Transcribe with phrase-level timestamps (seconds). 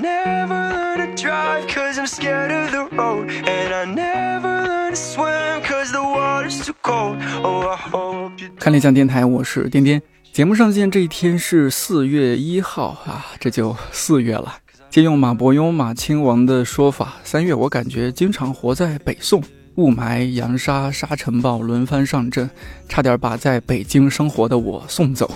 [0.00, 3.30] never learn to drive cause I'm scared of the road.
[3.46, 7.18] And I never learn to swim cause the water's too cold.
[7.42, 10.00] Oh, I hope you 看理想电台，我是颠颠。
[10.32, 14.54] 节目上线这一天是四月一号啊，这就四月了。
[14.88, 19.42] 借用马伯庸、马亲王的说法，三月我感觉经常活在北宋，
[19.78, 22.50] 雾霾、扬沙、沙尘暴轮番上阵，
[22.88, 25.30] 差点把在北京生活的我送走。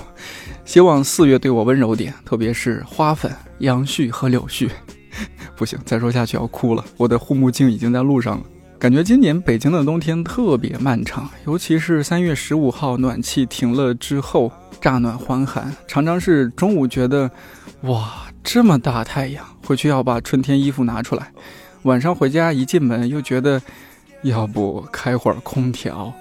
[0.65, 4.69] 希望四月对我温柔点，特别是花粉、杨絮和柳絮。
[5.57, 8.45] 不行，再说下去要哭了，我的护目镜已经在路上了。
[8.81, 14.51] 感觉今年北京的冬天特别漫长，尤其是三月十五号暖气停了之后，
[14.81, 17.31] 乍暖还寒，常常是中午觉得，
[17.83, 21.27] 哇，这么大太阳，回去要把春天衣服拿出来；
[21.83, 23.63] 晚上回家一进门又觉得，
[24.23, 26.13] 要不开会儿空调。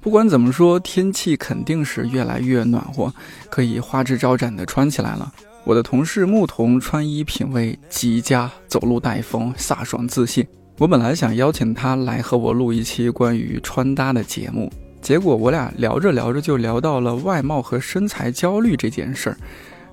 [0.00, 3.12] 不管怎么说，天气肯定是越来越暖和，
[3.50, 5.30] 可以花枝招展地穿起来了。
[5.64, 10.46] 我的同事牧童穿衣品味极佳，走路带风，飒爽自信。
[10.78, 19.36] 我本来想邀请他来和我录一期关于穿搭的节目，结果我俩聊着聊着就聊到了外貌和身材焦虑这件事儿，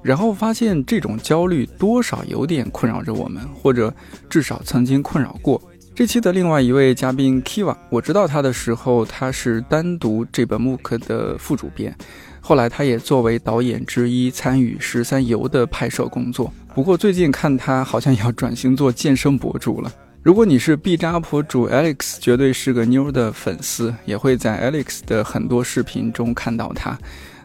[0.01, 3.93] 然后发现这种焦虑多少有点困扰着我们，或者
[4.29, 5.61] 至少曾经困扰过。
[5.93, 11.95] 这期的另外一位嘉宾 Kiva，我知道他的时候，他是单独这本 MOOC 的副主编，
[12.39, 16.53] 后来他也作为导演之一参与《十三游》的拍摄工作。
[16.75, 19.91] 不过最近看他好像要转型做健身博主了。
[20.21, 26.95] 如果你是 B 站博主 Alex，绝对是个妞的粉丝，也会在 Alex 的很多视频中看到他。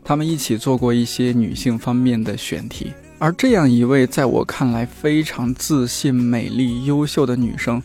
[0.04, 2.92] 他们一起做过一些女性方面的选题。
[3.18, 7.80] 而这样一位在我看来非常自信、美丽、优秀的女生，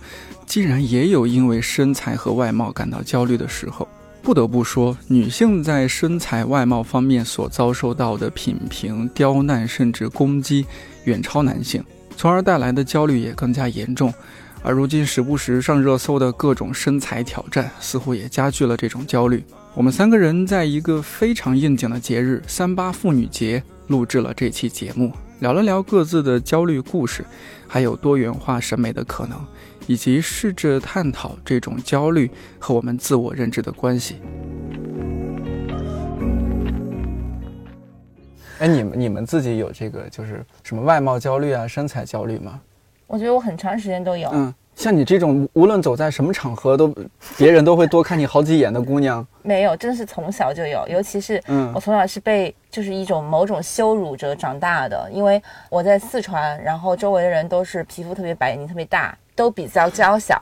[0.46, 3.88] 竟然也有因为身材和外貌感到焦虑的时候。
[4.24, 10.66] 不得不说，女性在身材外貌方面所遭受到的品评、刁难甚至攻击，
[11.06, 11.82] 远超男性，
[12.18, 14.14] 从而带来的焦虑也更加严重。
[14.64, 19.42] 而如今时不时上热搜的各种身材挑战，似乎也加剧了这种焦虑。
[19.78, 27.24] 我们三个人在一个非常应景的节日——三八妇女节，录制了这期节目，聊了聊各自的焦虑故事，
[27.68, 29.40] 还有多元化审美的可能，
[29.86, 32.28] 以及试着探讨这种焦虑
[32.58, 34.16] 和我们自我认知的关系。
[38.58, 42.60] 哎，你们你们自己有这个就是什么外貌焦虑啊、身材焦虑吗？
[43.06, 46.94] 我觉得我很长时间都有，嗯，像你这种无论走在什么场合都
[47.36, 60.40] 别人都会多看你好几眼的姑娘，没有，真的是从小就有，尤其是嗯我从小是被就是一种某种羞辱着长大的，因为我在四川，然后周围的人都是皮肤特别白，眼睛特别大，都比较娇小。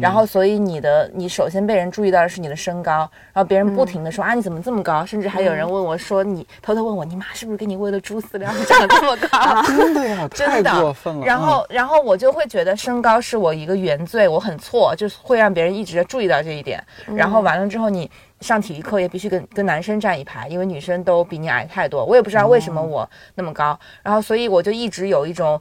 [0.00, 9.62] 然后，所以你的你首先被人注意到的是你的身高，然后别人不停的说、啊你怎么这么高，甚至还有人问我说你偷偷问我你妈是不是给你喂了猪饲料，你长得这么高？
[9.66, 11.24] 真的呀，太 真的过分了。
[11.24, 16.82] 然后，然后我就会觉得身高是我一个原罪，我很错，就是会让别人一直注意到这一点。
[17.14, 18.10] 然后完了之后，你
[18.40, 22.04] 上体育课也必须跟跟男生站一排，因为女生都比你矮太多。
[22.04, 25.60] 我也不知道为什么我那么高，然后所以我就一直有一种。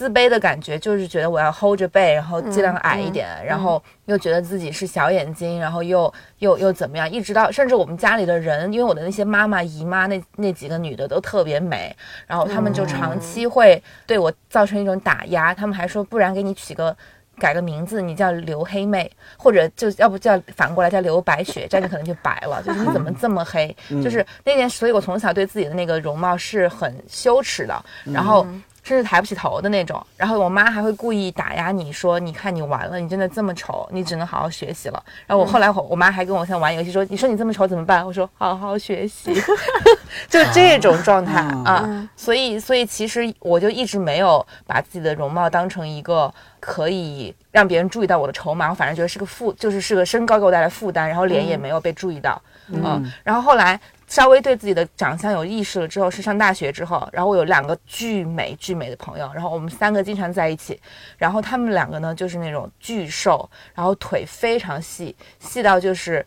[0.00, 11.94] 自卑的感觉，就是觉得我要 hold 着背，然后尽量矮一点，然后又觉得自己是小眼睛，然后又又又怎么样，一直到甚至我们家里的人，因为我的那些妈妈、姨妈那那几个女的都特别美，
[12.26, 16.96] 然后他们就长期会对我造成一种打压，他们还说不然给你取个。
[17.38, 22.62] 改个名字，你叫刘黑妹，或者就要不叫反过来叫刘白雪，这样你可能就白了。
[22.62, 23.74] 就是你怎么这么黑？
[24.04, 28.46] 就是那件，所以我从小对自己的那个容貌是很羞耻的，然后
[28.82, 30.04] 甚至抬不起头的那种。
[30.16, 35.02] 然后我妈还会故意打压你说，你看你完了，你真的这么丑，你只能好好学习了。
[35.26, 38.04] 然后我后来我我妈还跟我像玩游戏说，你说你这么丑怎么办？
[38.04, 39.32] 我说好好学习，
[40.28, 42.08] 就这种状态啊。
[42.16, 53.78] 所以所以其实我就一直没有把自己的容貌当成一个可以让别人注意到我的筹码，我反正觉得是个负，就是是个身高给我带来负担，然后脸也没有被注意到，嗯，然后后来
[54.10, 60.78] 稍微对自己的长相有意识了之后，是上大学之后，然后我有两个巨美巨美的朋友，然后我们三个经常在一起，
[61.16, 66.26] 然后他们两个呢就是那种巨瘦，然后腿非常细，细到就是。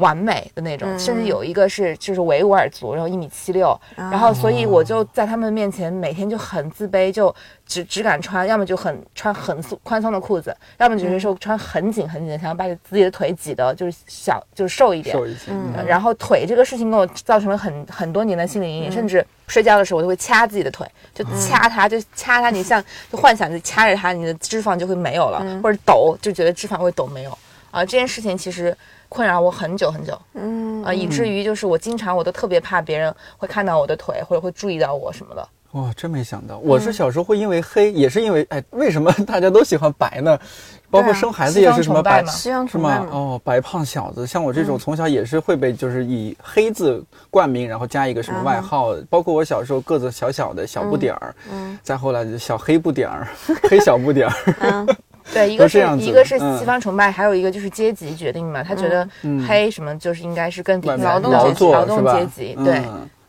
[0.00, 7.34] 完美的那种，甚至有一个是就是维吾尔族，然后一米七六，然后所以我就在他们面前每天就很自卑，就
[7.66, 15.72] 只只敢穿，要么就很穿很松宽松的裤子，要么就是说穿很紧很紧的，想要把自己的腿挤得就是小就是瘦一点，瘦一些，嗯。
[15.86, 22.82] 然后腿这个事情给我造成了很很多年的心理阴影，甚至睡觉的时候我都会掐自己的腿，就掐它，就掐它，你像
[23.12, 27.38] 就幻想就掐着它，你的脂肪就会没有了，或者抖，就觉得脂肪会抖没有。
[27.70, 28.76] 啊、这件事情其实
[29.10, 35.46] 困扰我很久很久，嗯啊、以至于就是我经常我都特别怕别人会看到我的腿，或者会注意到我什么的。
[35.72, 40.38] 哇，真没想到，我是小时候会因为黑，也是因为哎，为什么 大家都喜欢白呢？
[40.90, 43.06] 包括生孩子也是什么白西是吗？
[43.12, 48.94] 哦，白胖小子，像我这种从小也是会被就是以黑字冠名，然后加一个什么外号。
[49.08, 53.28] 包括我小时候个子小小的小不点儿，嗯，再后来就小黑不点儿，
[53.70, 54.86] 黑小不点儿。
[55.32, 58.62] 对，一个是一个是西方崇拜，还有一个就是阶级决定嘛。
[58.62, 59.08] 他觉得
[59.46, 62.82] 黑什么就是应该是更劳动阶级，劳动阶级对。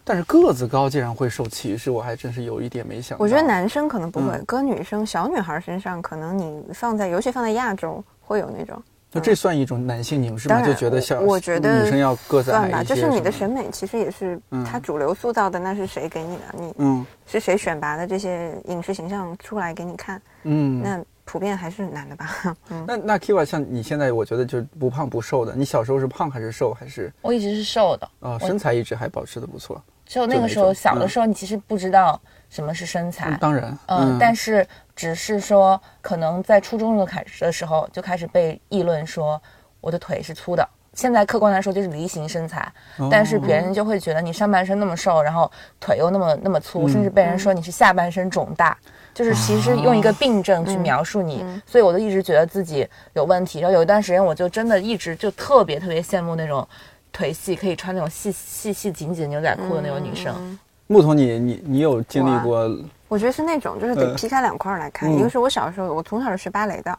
[0.04, 3.24] 但是个子高竟然会受歧视，我还真是有一点没想到。
[3.24, 8.82] 我觉得男生可能不会，搁女生小女孩身上，可能你放在尤其放在亚洲会有那种。
[9.12, 10.62] 那这算一种男性凝视吗？
[10.62, 12.96] 就觉得像我觉得女生要个子矮一些。
[12.96, 16.44] 就是你的审美其实也是他主流塑造的，那是谁给你的？
[16.58, 20.22] 你嗯，是谁选拔的这些影视形象出来给你看？
[20.44, 21.04] 嗯，那。
[21.24, 22.30] 普遍还是男的吧。
[22.72, 25.56] 嗯，那那 Kiva 像你现在，我觉得就不胖不瘦的。
[25.56, 27.14] 你小时候是胖还是瘦还是？
[27.22, 28.10] 我一直是瘦的。
[28.20, 29.82] 啊，身材一直还保持的不错。
[30.12, 32.20] 就那个时候小的时候，你其实不知道
[32.50, 33.32] 什么是身材。
[33.40, 33.78] 当然。
[33.88, 39.42] 嗯，但是只是说，可能在初中的开始的时候就开始被议论说
[39.80, 40.68] 我的腿是粗的。
[40.94, 42.70] 现在客观来说就是梨形身材，
[43.10, 45.50] 但是别人就会觉得你上半身那么瘦，然后
[45.80, 48.78] 腿又那么那么粗，甚至被人说你是下半身肿大。
[49.14, 53.60] 就是其实用一个病症去描述你，所以我就一直觉得自己有问题。
[53.60, 56.66] 然后有一段时间，我就真的一直就特别特别羡慕那种
[57.12, 60.60] 腿细可以穿那种细细细紧紧牛仔裤的那种女生。
[60.88, 62.70] 木头，你你你有经历过？
[63.08, 65.12] 我觉得是那种，就是得劈开两块来看。
[65.12, 66.98] 一个是我小时候，我从小是学芭蕾的，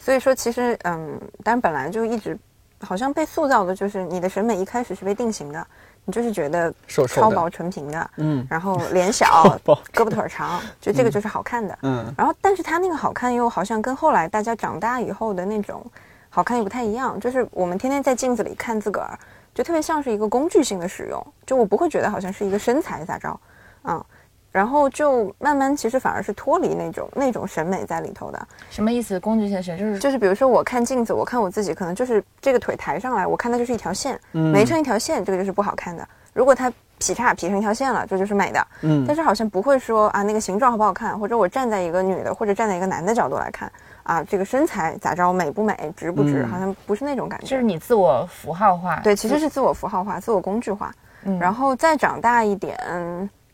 [0.00, 2.38] 所以说其实嗯，但是本来就一直
[2.80, 5.66] 好像被塑造的就是你的审美一开始是被定型的。
[6.04, 6.72] 你就是觉得
[7.06, 9.58] 超薄纯平的，嗯，然后 脸小，
[9.92, 12.14] 胳膊腿长，就这个就是好看的，嗯。
[12.16, 15.84] 然后，但是他那个好看又好像跟后来大家长大以后的那种
[16.30, 17.20] 好看又不太一样。
[17.20, 19.18] 就是我们天天在镜子里看自个儿，
[19.58, 23.40] 就特别像是一个工具性的使用，就我不会觉得好像是一个身材咋着，
[23.82, 24.04] 嗯。
[24.52, 28.48] 然后就慢慢，其实反而是脱离那种那种审美在里头的。
[28.70, 29.18] 什么意思？
[29.18, 36.08] 工具性审就是就是，比如说我看镜子，我看我自己，可能就是这个腿抬上来，我看它就是一条线，没成一条线，这个就是不好看的。
[36.32, 38.66] 如果它劈叉劈成一条线了，这就是美的。
[38.82, 43.70] 嗯，但是好像不会说啊，那个形状好不好看，或者我站在一个女的或者站在一个男的角度来看
[44.08, 47.46] 啊，这个身材咋着，美不美，值不值，好像不是那种感觉。
[47.46, 48.96] 就是你自我符号化。
[49.00, 50.90] 对，其实是自我符号化、自我工具化。
[51.24, 52.74] 嗯，然后再长大一点。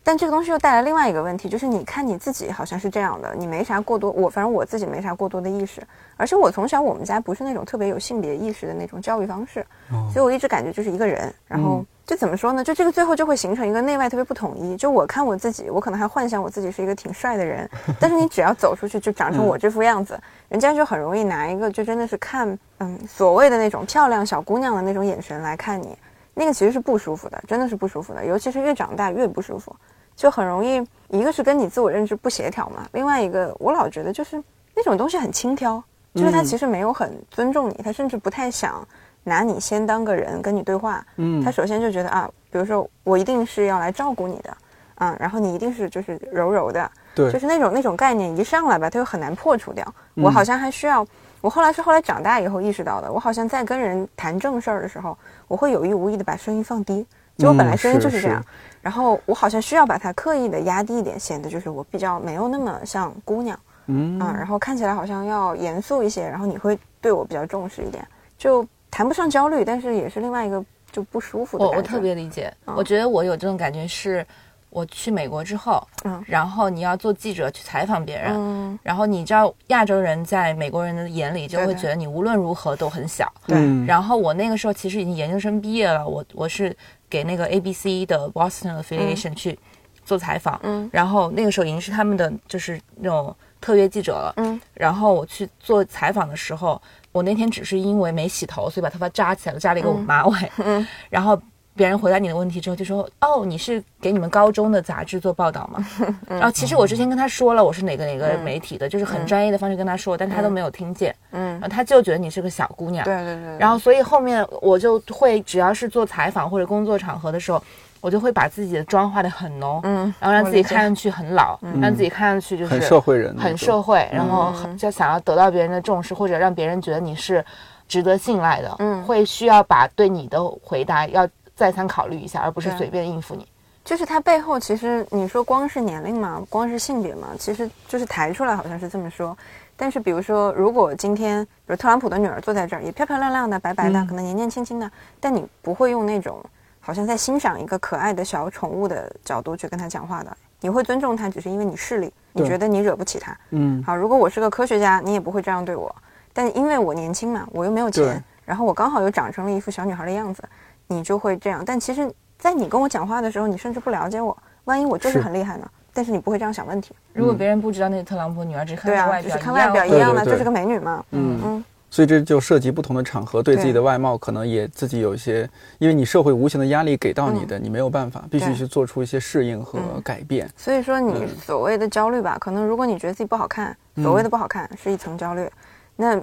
[0.07, 5.83] 但这个东西又带来另外一个问题，就是你看你自己好像是这样的，你没啥过多，我反正我自己没啥过多的意识，
[6.19, 9.67] 而且我从小我们家不是那种特别有性别意识的那种教育方式，
[10.13, 12.63] 所以我一直感觉就是一个人，然后就怎么说呢？
[12.63, 14.77] 就这个最后就会形成一个内外特别不统一。
[14.77, 17.69] 就我看我自己，我可能还幻想我自己是一个挺帅的人，
[17.99, 20.21] 但是你只要走出去就长成我这副样子，
[20.51, 25.97] 人家就很容易拿一个就真的是看嗯所谓的那种漂亮小姑娘的那种眼神来看你，
[26.35, 29.75] 那个其实是不舒服的，真的是不舒服的，尤其是越长大越不舒服。
[30.17, 34.41] 就很容易，一个是跟你自我认知不协调嘛，另外一个我老觉得就是
[34.73, 35.83] 那种东西很轻佻，
[36.15, 38.87] 就是他其实没有很尊重你，他甚至不太想
[39.25, 41.05] 拿你先当个人跟你对话。
[41.17, 44.57] 嗯，他首先就觉得啊，比如说我一定是要来照顾你的，
[44.99, 49.85] 嗯，然后你一定是就是柔柔的，对，就是那种那种概念一上来吧，他又很难破除掉。
[50.15, 51.05] 我好像还需要，
[51.45, 55.15] 我后来是后来长大以后意识到的，我好像在跟人谈正事儿的时候，
[55.47, 57.05] 我会有意无意的把声音放低，
[57.37, 58.43] 就我本来声音就是这样。
[58.81, 68.03] 然后我好像需要把它刻意的压低一点，显得就是我比较没有那么像姑娘，嗯啊，然后看起来好像要严肃一些，然后你会对我比较重视一点，
[68.39, 74.27] 就谈不上焦虑，但是也是另外一个就不舒服的我我特别理解，我觉得我有这种感觉是。
[74.75, 83.57] 我去美国之后，嗯，然后你要做记者去采访别人，嗯，然后你知道亚洲人在美国人的眼里就会觉得你无论如何都很小，对。
[83.87, 86.77] 然后我那个时候其实已经研究生毕业了，我我是
[87.09, 89.57] 给那个 ABC 的 Boston affiliation 去
[90.05, 94.61] 做采访，嗯，然后那个时候已经是他们的就是那种特约记者了，嗯。
[94.75, 101.41] 然后我去做采访的时候，我那天只是因为没洗头，所以把头发扎起来了，扎了一个马尾，嗯，然后。
[101.77, 105.85] 别人回答你的问题之后，就说：“哦，你是给你们高中的杂志做报道吗？”
[106.29, 111.15] 然后其实我之前跟他说了，我是哪个哪个媒体的，就是很专业的方式跟他说，但他都没有听见。
[111.33, 113.05] 嗯，然后他就觉得你是个小姑娘。
[113.05, 113.59] 对对对。
[113.59, 117.61] 然后所以后面我就会，只要是做采访或者工作场合的时候，
[118.01, 127.45] 我就会把自己的妆化的很浓，嗯，然后让自己看上去很老，让自己看上去就是很社会人，很社会，然后就想要得到别人的重视，或者让别人觉得你是
[127.89, 128.77] 值得信赖的。
[128.79, 131.29] 嗯，会需要把对你的回答要。
[131.55, 133.47] 再三考虑一下，而不是随便应付你。
[133.85, 139.37] 就是它背后，其实你说光是年龄嘛，光是性别嘛，其实就是抬出来好像是这么说。
[139.77, 146.43] 但是比如说，如果今天比如特朗普的女儿坐在这儿，也漂漂亮亮的、白白的，可能年年轻轻的，但你不会用那种
[146.81, 150.37] 好像在欣赏一个可爱的小宠物的角度去跟她讲话的。
[150.61, 153.37] 你会尊重他，只是因为你势利，你觉得你惹不起他。
[153.51, 155.95] 嗯，好，如果我是个科学家，你也不会这样对我。
[156.33, 160.43] 但因为我年轻嘛，我又没有钱，然后我刚好又长成了一副小女孩的样子，
[160.87, 161.63] 你就会这样。
[161.65, 164.37] 但其实，在你跟我讲话的时候，你甚至不了解我。
[164.65, 165.71] 万一我就是是很厉害呢？
[165.93, 166.95] 但是你不会这样想问题。
[167.13, 171.05] 如果别人不知道那是特朗普女儿，只看对啊，她外表，只是看外表一样的，就是个美女嘛。
[171.11, 175.49] 嗯嗯，所以这就涉及不同的场合，对自己的外貌可能也自己有一些，
[175.79, 180.51] 因为你社会无形的压力给到你的，你没有办法，必须去做出一些适应和嗯改变。
[180.57, 185.49] 所以说你嗯所谓的焦虑吧，可能如果你觉得自己不好看，所谓的不好看是一层焦虑，
[185.95, 186.21] 那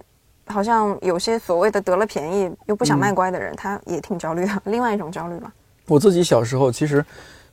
[0.51, 5.51] 好像有些所谓的得了便宜又不想卖乖的人，他也挺焦虑的，另外一种焦虑吧。
[5.87, 7.03] 我自己小时候其实。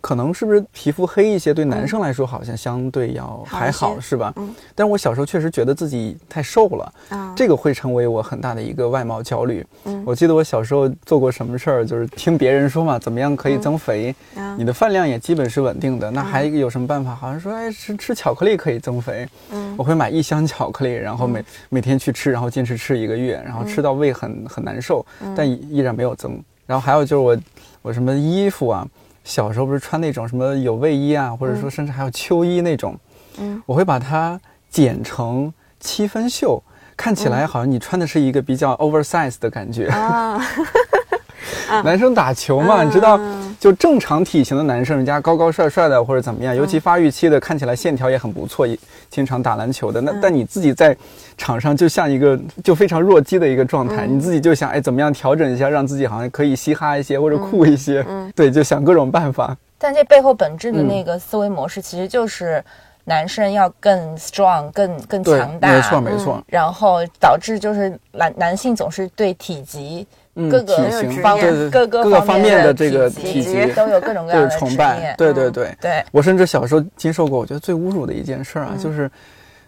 [0.01, 4.33] 可能是不是皮肤黑一些，对男生来说好像相对要还好，好是吧？
[4.37, 9.67] 嗯但是我小时候确实觉得自己太瘦了，啊，这个会成为我很大的一个外貌焦虑。
[9.85, 16.11] 嗯我记得我小时候做过什么事儿，就是听别人说嘛，怎么样可以增肥，啊你的饭量也基本是稳定的。
[16.11, 17.15] 那还有什么办法？
[17.15, 19.29] 好像说，哎，吃吃巧克力可以增肥。
[19.51, 26.43] 嗯我会买一箱巧克力，然后每、每天去吃，然后坚持吃一个月，然后吃到胃很很难受，嗯但依依然没有增。
[26.67, 27.39] 然后还有就是我
[27.83, 28.87] 我什么衣服啊，
[29.29, 32.99] 小时候不是穿那种什么有卫衣啊，或者说甚至还有秋衣那种，
[33.39, 33.63] 嗯。
[33.67, 36.61] 我会把它剪成七分袖，
[36.97, 39.89] 看起来好像你穿的是一个比较 oversize 的感觉。
[39.89, 40.41] 啊，
[41.85, 48.79] 男生打球嘛，你知道嗯，就正常体型的男生，人家高高帅帅的或者怎么样，尤其发育期的，看起来线条也很不错，也
[49.11, 50.01] 经常打篮球的。
[50.01, 50.97] 那但你自己在
[51.37, 59.57] 场上就像一个就非常弱鸡的一个状态，你自己就想哎怎么样调整一下，让自己好像可以嘻哈一些或者酷一些，对，就想各种办法。
[59.77, 62.63] 但这背后本质的嗯那个思维模式，其实就是
[63.05, 70.18] 男生要更 strong、更更，强大，没错没错，然后导致就是男男性总是对体积嗯，
[70.49, 75.77] 各个体型方对对各个各个方面的的这个体体积都有各种各样的崇拜，对对对。
[75.81, 79.11] 对，我甚至小时候经受过，我觉得最侮辱的一件事儿啊，就是，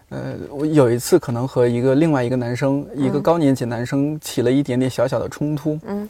[0.09, 6.07] 呃，我有一次可能和一个另外一个男生，一个高年级男生起了一点点小小的冲突，嗯，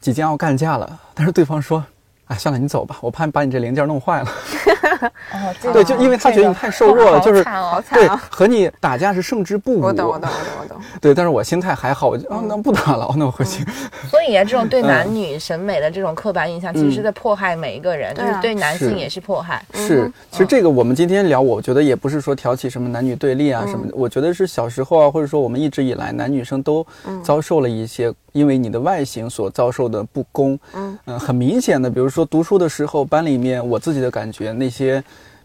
[0.00, 1.84] 即将要干架了，但是对方说。
[2.26, 4.28] 哎，算了，你走吧，我怕把你这零件弄坏了。
[5.32, 8.22] 哦，这对，就因为他觉得你太瘦弱了，好就是哦好惨对啊！
[8.30, 9.80] 和你打架是胜之不武。
[9.80, 10.78] 我懂，我懂，我懂，我懂。
[11.00, 13.64] 对，但是我心态还好，我就啊，那不打了，那我回去。
[14.10, 19.64] 所以啊，这种对嗯男女审美的这种刻板印象，其实是在迫害每一个人，就对对男性也是迫害。
[19.74, 26.84] 是，其实这个我们今天聊，我觉得也不是说挑起什么男女对立啊什么的，我觉得是小时候啊，或者说我们一直以来男女生都
[27.22, 30.58] 遭受了一些因为你的外形所遭受的不公。
[30.74, 35.00] 嗯呃很明显的，比如说读书的时候，班里面我自己的感觉，那些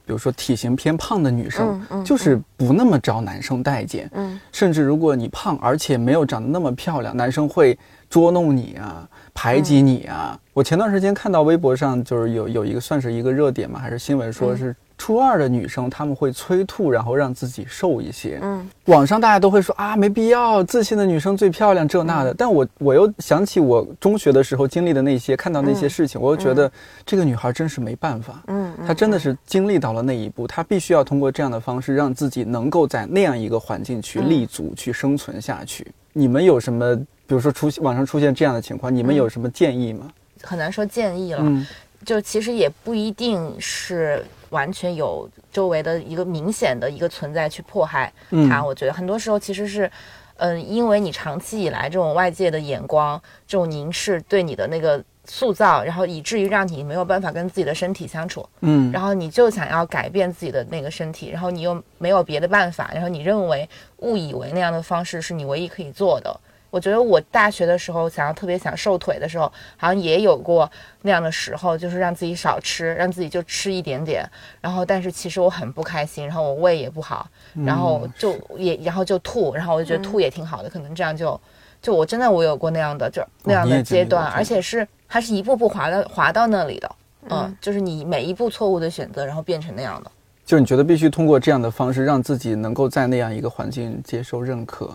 [0.05, 4.09] 比如说体型偏胖的女生就是不那么招男生待见。
[4.13, 7.77] 嗯甚至如果你胖，而且没有长得那么漂亮，男生会
[8.09, 10.37] 捉弄你啊，排挤你啊。
[10.53, 18.37] 我前段时间看到微博上就是有有一个算是一个热点嘛，还是新闻，说是初二的女生她们会催吐，然后让自己瘦一些。
[18.43, 22.31] 嗯网上大家都会说啊，没必要，自信的女生最漂亮，这那的。
[22.35, 26.71] 但我我又想起我中学的时候经历的那些，看到那些事情，我又觉得
[27.03, 28.43] 这个女孩真是没办法。
[28.45, 35.87] 嗯，她真的是经历到了那一步，她必须要通过这样的方式，让自己能够在那样一个环境去立足、去生存下去。
[36.13, 40.11] 你们有什么，比如说出网上出现这样的情况，你们有什么建议吗？
[40.43, 41.65] 很难说建议了，嗯
[42.05, 48.63] 就其实也不一定是完全有周围的一个明显的一个存在去迫害嗯他。
[48.63, 49.89] 我觉得很多时候其实是，
[50.37, 66.39] 嗯、因为你长期以来这种外界的眼光、这种凝视对你的那个塑造，然后以至于让你没有办法跟自己的身体相处，嗯，然后你就想要改变自己的那个身体，然后你又没有别的办法，然后你认为误以为那样的方式是你唯一可以做的。
[66.71, 69.43] 我觉得我大学的时候想要特别想瘦腿的时候，
[69.77, 70.69] 好像也有过
[71.01, 74.27] 那样的时候，就是让自己少吃，让自己就吃一点点，
[74.61, 77.27] 然后但是其实我很不开心，然后我胃也不好，
[77.65, 81.39] 然后就也然后就吐，然后我就觉得吐也挺好的，可能这样就
[81.81, 86.95] 就我真的我有过那样的就那样的阶段，而且是它是一步步滑到滑到那里的，
[87.29, 90.09] 嗯，就是你每一步错误的选择，然后变成那样的。
[90.45, 94.89] 就是你觉得必须通过这样的方式，让自己能够在那样一个环境接受认可。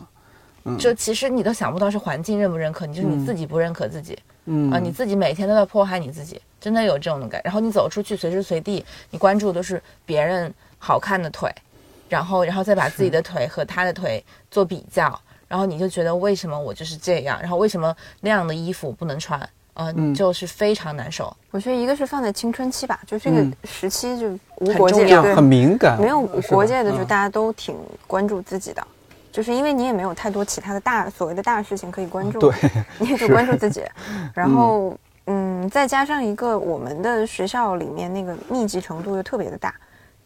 [0.78, 4.70] 就其实你都想不到是环境认不认可你，就是你自己不认可自己、嗯。
[4.72, 7.40] 啊，你自己每天都在迫害你自己，真的有这种的感。
[7.44, 11.50] 然后你走出去，随时随地你关注都是别人好看的腿，
[12.08, 19.38] 然后然后再把自己的腿和他的腿做比较，然后你就觉得为什么我就是这样，然后为什么那样的衣服不能穿
[19.74, 20.14] 啊、嗯。
[20.14, 21.34] 就是非常难受。
[21.50, 23.50] 我觉得一个是放在青春期吧，就这嗯。
[23.50, 25.34] 个时期就无国界，对。
[25.34, 27.06] 很敏感，没有国界的，就嗯。
[27.06, 28.86] 大家都挺关注自己的，
[29.36, 32.54] 就是因为你也没有太多其他的大所谓的大事情可以关注，对，
[32.98, 33.84] 你也就关注自己，
[34.32, 39.74] 然后嗯再加上一个我们的学校里面那个密集程度又特别的大，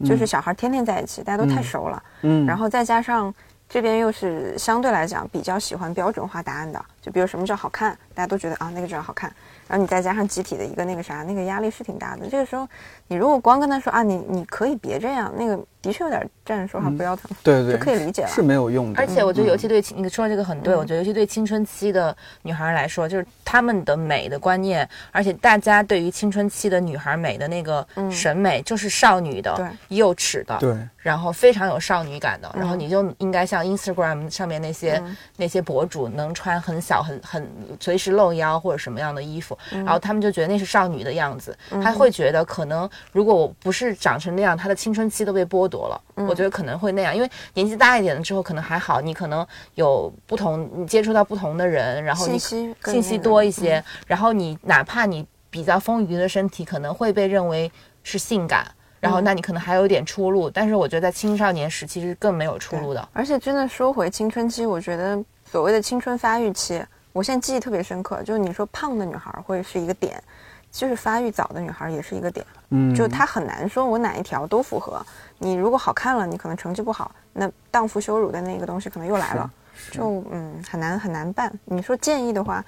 [0.04, 3.34] 就是小孩天天在一起，大家都太熟了，嗯，然后再加上
[3.68, 9.32] 这边又是相对来讲比较喜欢标准化答案的，就比如什么叫好看，大家都觉得啊那个叫好看，
[9.70, 12.28] 然后你再加上集体的一个那个啥，那个压力是挺大的。
[12.28, 12.66] 这个时候，
[13.06, 18.28] 你如果光跟他说啊你你可以别这样，那个的确有点站着说话不腰疼，对对，就可以理解了。
[18.28, 18.98] 是没有用的。
[18.98, 35.02] 而且我觉得，嗯尤其对青你说的这个很对，我觉得尤其对青春期的女孩来说，就是她们的美的观念，而且大家对于青春期的女孩美的那个审美，就是少女的、对幼齿的，对，然后非常有少女感的，然后你就应该像 Instagram 上面那些、
[35.36, 46.00] 那些博主，能穿很小、很很随时露腰或者什么样的衣服，然后他们就觉得那是少女的样子，他会觉得可能如果我不是长成那样，他的青春期都被剥夺了。
[46.28, 58.66] 我觉得可能会那样，因为年纪大一点了之后，可能还好，你可能有不同，你接触到不同的人，然后你信息信息多一些，然后你哪怕你比较丰腴的身体，可能会被认为是性感。
[59.00, 63.08] 然后，那你可能还有一点出路，但是我觉得在青少年时期是更没有出路的。
[63.14, 65.18] 而且真的说回青春期，我觉得
[65.50, 70.22] 所谓的青春发育期，我现在记忆特别深刻，就是你说胖的女孩会是一个点，
[70.70, 75.02] 就是发育早的女孩也是一个点，嗯，就她很难说我哪一条都符合。
[75.38, 79.50] 你如果好看了，你可能成绩不好，那荡妇羞辱的那个东西可能又来了，
[79.90, 81.50] 就嗯很难很难办。
[81.64, 82.62] 你说建议的话，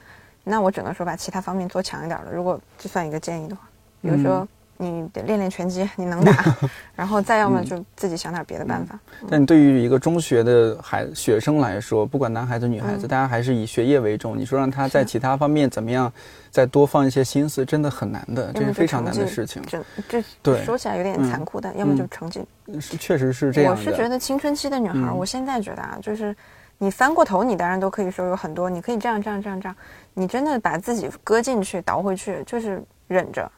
[0.44, 2.32] 那我只能说把其他方面做强一点了。
[2.32, 3.60] 如果这算一个建议的话，
[4.00, 4.48] 比如说。
[4.82, 6.44] 你得练练拳击，你能打，
[6.96, 8.98] 然后再要么就自己想点别的办法。
[9.30, 14.36] 但你对于一个中学的孩学生来说，不管男孩子女孩子，大家还是以学业为重。
[14.36, 16.12] 你说让他在其他方面怎么样，
[16.50, 19.62] 再多放一些心思，真的很难的，这是非常难的事情。
[19.66, 22.44] 这这对说起来有点残酷，但要么就成绩。
[22.80, 23.72] 是，确实是这样。
[23.72, 26.34] 我是觉得青春期的女孩，嗯我现在觉得啊，就是
[26.78, 29.76] 你翻过头，你当然都可以说有很多，你可以这样这样这样这样，
[30.14, 33.50] 你真的把自己搁进去倒回去，就是忍着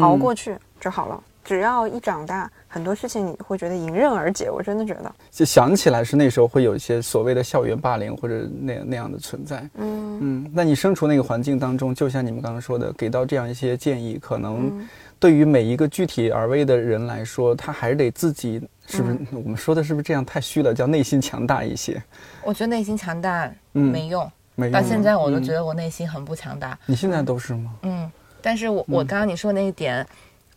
[0.00, 1.22] 熬过去就好了。
[1.44, 4.48] 只要一长大，很多事情你会觉得迎刃而解。
[4.48, 9.68] 我真的觉得，就想起来是那时候会有一些所谓的校园霸凌或者那那样的存在。
[9.74, 19.14] 嗯嗯，那你身处那个环境当中，就像你们刚刚说的，给到这样一些建议，可能嗯对于每一个具体而微的人来说，他还是得自己，是不是？
[19.14, 20.72] 嗯我们说的是不是这样太虚了？
[20.72, 22.00] 叫内心强大一些，
[22.44, 26.78] 我觉得内心强大嗯没用，没用到现在我都嗯觉得我内心很不强大。
[26.86, 27.74] 你现在都是吗？
[27.82, 28.08] 嗯，
[28.40, 30.06] 但是我我刚刚你说的那一点，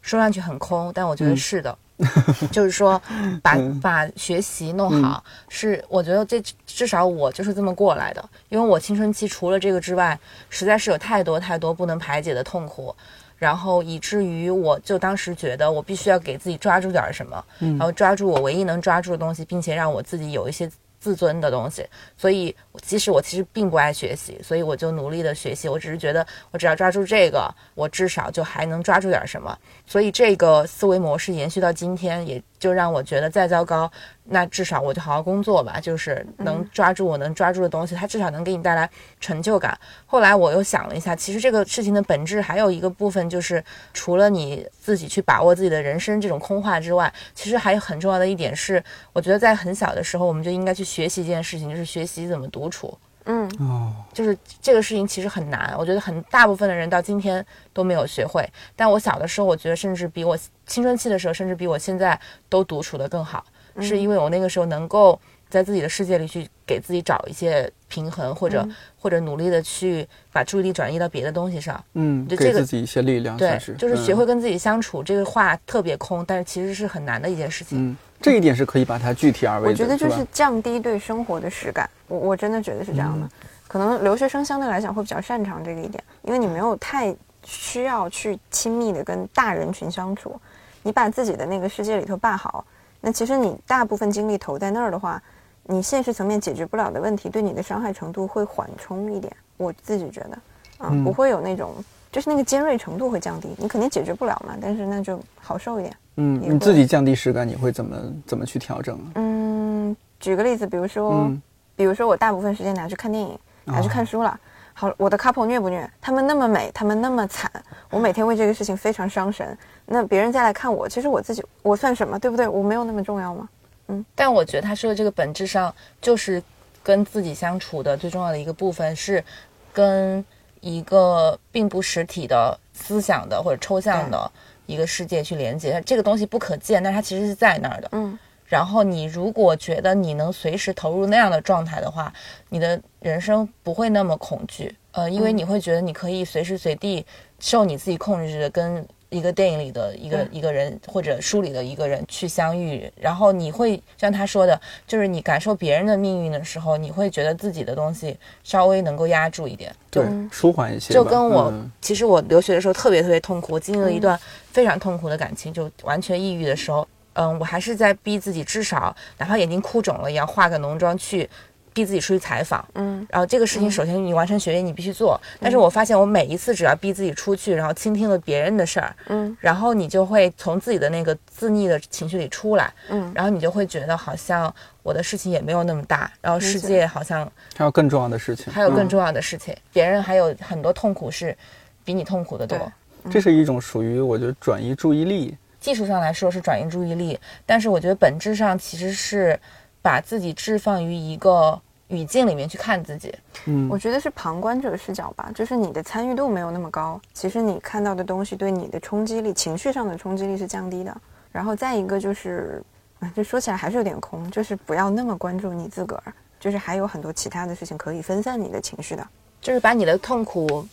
[0.06, 1.38] 说上去很空，但我觉得嗯。
[1.38, 1.78] 是的。
[2.52, 3.02] 就是说，
[3.42, 8.30] 把把学习弄好，是我觉得这至少我就是这么过来的。
[8.50, 12.94] 因为我青春期除了这个之外，实在是有太多太多不能排解的痛苦，
[13.38, 20.70] 然后以至于我就当时觉得我必须要给自己抓住点什么，然后抓住我唯一能抓住的东西，并且让我自己有一些
[21.06, 21.86] 自尊的东西。
[22.18, 25.70] 所以，即使我其实并不爱学习，所以我就努力的学习。
[25.70, 29.56] 我只是觉得，我只要抓住这个，我至少就还能抓住点什么。
[29.86, 33.92] 所以这个思维模式延续到今天，也就让我觉得再糟糕，
[34.28, 39.78] 那至少我就好好工作吧，就是能抓住我能抓住的东西，它至少能给你带来成就感。
[40.06, 48.84] 后来我又想了一下，其实这个事情的本质还有一个部分，就是除了你自己去把握自己的人生这种空话之外，其实还有很重要的一点是，
[49.14, 52.98] 我觉得在很小的时候，我们就应该去学习一件事情，就是学习怎么独处。
[53.28, 58.48] 嗯，哦，就是这个事情其实很难，我觉得很大部分的人到今天都没有学会。
[58.76, 63.44] 但我小的时候，我觉得甚至比我青春期的时候，甚至比我现在都独处的更好，
[63.82, 68.68] 是因为我那个时候能够在自己的世界里去给自己找一些平衡，或者、
[69.00, 71.82] 或者努力的去把注意力转移到别的东西上。
[71.94, 75.04] 嗯，就这个给自己一些力量，对，就是学嗯会跟自己相处。
[75.04, 77.90] 这个话特别空，但是其实是很难的一件事情。
[77.90, 81.90] 嗯，这一点是可以把它具体而为的，我觉得就是降低对生活的实感。
[82.08, 83.28] 我我真的觉得是这样的。
[83.68, 90.40] 可能留学生相对来讲会比较擅长这个一点，因为你没有太需要去亲密的跟大人群相处，
[90.84, 92.66] 你把自己的那个世界里头办好，
[93.06, 95.22] 那其实你大部分精力投在那儿的话，
[95.66, 99.32] 你现实层面解决不了的问题，对你的伤害程度会缓冲一点。
[99.58, 100.32] 我自己觉得，
[100.80, 101.76] 啊、嗯不会有那种
[102.12, 105.96] 就是那个尖锐程度会降低，你肯定解决不了嘛，但是那就好受一点。
[106.16, 109.06] 嗯，你自己降低实感，你会怎么怎么去调整啊？
[109.16, 111.40] 嗯，举个例子，比如说，嗯
[111.76, 114.40] 比如说我大部分时间拿去看电影，拿去看书了。
[114.78, 115.90] 好，我的 couple 虐不虐？
[116.02, 117.50] 他们那么美，他们那么惨，
[117.90, 119.58] 我每天为这个事情非常伤神。
[119.86, 122.46] 那别人再来看我，其实我自己我算什么，对不对？
[122.46, 123.48] 我没有那么重要吗？
[123.88, 126.44] 嗯但我觉得他说的这个本质上就是
[126.84, 129.24] 跟自己相处的最重要的一个部分是
[129.72, 130.26] 跟
[130.60, 134.30] 一个并不实体的思想的或者抽象的
[134.66, 135.82] 一个世界去连接。
[135.86, 137.88] 这个东西不可见，但它其实是在那儿的。
[137.94, 142.14] 嗯，然后你如果觉得你能随时投入那样的状态的话，
[142.50, 144.76] 你的人生不会那么恐惧。
[144.92, 147.06] 呃，因为你会觉得你可以随时随地
[147.40, 159.74] 受你自己控制的跟一个电影里的一个一个人或者书里的一个人去相遇，然后你会像他说的，就是你感受别人的命运的时候，你会觉得自己的东西稍微能够压住一点。
[159.92, 160.94] 对，舒缓一些。
[160.94, 164.18] 就跟我其实我留学的时候特别特别痛苦，我经历了一段
[164.52, 171.30] 非常痛苦的感情，就完全抑郁的时候，嗯，我还是在逼自己，至少哪怕眼睛哭肿了，也要化个浓妆去。
[171.76, 191.38] 逼自己出去采访，嗯，然后这个事情首先你完成学业你必须做，但是我发现我每一次只要逼自己出去，然后倾听了别人的事儿，嗯，然后你就会从自己的那个自溺的情绪里出来，嗯，然后你就会觉得好像我的事情也没有那么大，然后世界好像还有更重要的事情，还有更重要的事情，别人还有很多痛苦是
[191.84, 192.72] 比你痛苦的多，
[193.12, 199.40] 这是一种属于我觉得转移注意力，技术上来说是转移注意力，但是我觉得本质上其实是
[199.82, 201.60] 把自己置放于一个。
[201.90, 203.14] 语境里面去看自己，
[203.46, 210.98] 嗯，我觉得是旁观者视角吧，就是你的参与度没有那么高，其实你看到的东西对你的冲击力，情绪上的冲击力是降低的。
[211.32, 212.60] 然后再一个就是，
[213.00, 219.08] 啊，这说起来还是有点空，就是不要那么关注你自个儿，就是还有很多其他的事情可以分散你的情绪的，
[219.40, 220.68] 就是把你的痛苦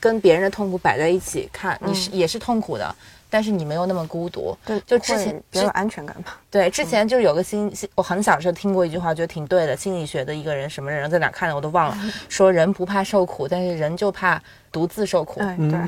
[0.00, 2.96] 跟别人的痛苦摆在一起看，你是也是痛苦的。
[3.34, 6.38] 但是你没有那么孤独，对，就之前比较有安全感吧。
[6.52, 9.76] 对，之前就是有个心，我很小时候听过一句话，觉得挺对的。
[9.76, 11.98] 心理学的一个人，什么人在哪看的我都忘了，
[12.30, 15.40] 说人不怕受苦，但是人就怕独自受苦。
[15.40, 15.80] 对对。